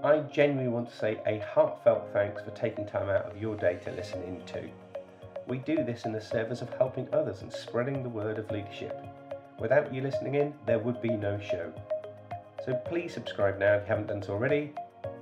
I 0.03 0.17
genuinely 0.19 0.69
want 0.69 0.89
to 0.89 0.97
say 0.97 1.17
a 1.25 1.39
heartfelt 1.39 2.09
thanks 2.11 2.41
for 2.41 2.51
taking 2.51 2.85
time 2.85 3.07
out 3.07 3.31
of 3.31 3.41
your 3.41 3.55
day 3.55 3.79
to 3.85 3.91
listen 3.93 4.21
in 4.23 4.45
to. 4.47 4.69
We 5.47 5.59
do 5.59 5.81
this 5.81 6.03
in 6.03 6.11
the 6.11 6.19
service 6.19 6.61
of 6.61 6.69
helping 6.71 7.07
others 7.13 7.41
and 7.41 7.49
spreading 7.49 8.03
the 8.03 8.09
word 8.09 8.37
of 8.37 8.51
leadership. 8.51 9.01
Without 9.59 9.93
you 9.93 10.01
listening 10.01 10.35
in, 10.35 10.53
there 10.65 10.79
would 10.79 11.01
be 11.01 11.11
no 11.11 11.39
show. 11.39 11.71
So 12.65 12.73
please 12.85 13.13
subscribe 13.13 13.59
now 13.59 13.75
if 13.75 13.83
you 13.83 13.87
haven't 13.87 14.07
done 14.07 14.21
so 14.21 14.33
already. 14.33 14.73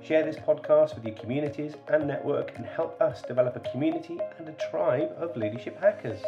Share 0.02 0.24
this 0.24 0.34
podcast 0.34 0.96
with 0.96 1.04
your 1.04 1.14
communities 1.14 1.74
and 1.86 2.08
network 2.08 2.56
and 2.56 2.66
help 2.66 3.00
us 3.00 3.22
develop 3.22 3.54
a 3.54 3.70
community 3.70 4.18
and 4.38 4.48
a 4.48 4.68
tribe 4.68 5.12
of 5.16 5.36
leadership 5.36 5.80
hackers. 5.80 6.20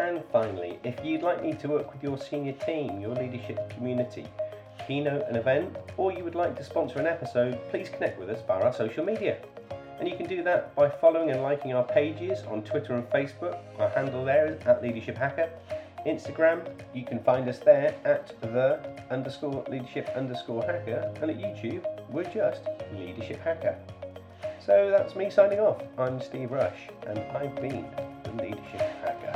And 0.00 0.20
finally, 0.32 0.80
if 0.82 0.98
you'd 1.04 1.22
like 1.22 1.44
me 1.44 1.52
to 1.54 1.68
work 1.68 1.92
with 1.92 2.02
your 2.02 2.18
senior 2.18 2.54
team, 2.54 3.00
your 3.00 3.14
leadership 3.14 3.70
community, 3.70 4.26
keynote 4.86 5.28
an 5.28 5.36
event, 5.36 5.76
or 5.96 6.12
you 6.12 6.24
would 6.24 6.34
like 6.34 6.56
to 6.56 6.64
sponsor 6.64 6.98
an 6.98 7.06
episode, 7.06 7.58
please 7.70 7.88
connect 7.88 8.18
with 8.18 8.30
us 8.30 8.40
via 8.46 8.62
our 8.62 8.72
social 8.72 9.04
media. 9.04 9.38
And 9.98 10.08
you 10.08 10.16
can 10.16 10.26
do 10.26 10.42
that 10.42 10.74
by 10.74 10.88
following 10.88 11.30
and 11.30 11.42
liking 11.42 11.72
our 11.72 11.84
pages 11.84 12.42
on 12.48 12.62
Twitter 12.62 12.94
and 12.94 13.04
Facebook. 13.10 13.58
Our 13.78 13.88
handle 13.88 14.24
there 14.24 14.46
is 14.46 14.60
at 14.66 14.82
Leadership 14.82 15.16
Hacker. 15.16 15.48
Instagram, 16.06 16.68
you 16.94 17.04
can 17.04 17.18
find 17.24 17.48
us 17.48 17.58
there 17.58 17.94
at 18.04 18.32
the 18.40 18.78
underscore 19.10 19.64
leadership 19.68 20.08
underscore 20.14 20.62
hacker. 20.62 21.12
And 21.20 21.30
at 21.30 21.38
YouTube, 21.38 21.84
we're 22.10 22.24
just 22.24 22.62
Leadership 22.94 23.42
Hacker. 23.42 23.76
So 24.64 24.90
that's 24.90 25.16
me 25.16 25.30
signing 25.30 25.60
off. 25.60 25.82
I'm 25.98 26.20
Steve 26.20 26.52
Rush, 26.52 26.88
and 27.06 27.18
I've 27.18 27.56
been 27.56 27.86
the 28.24 28.42
Leadership 28.42 28.80
Hacker. 29.02 29.35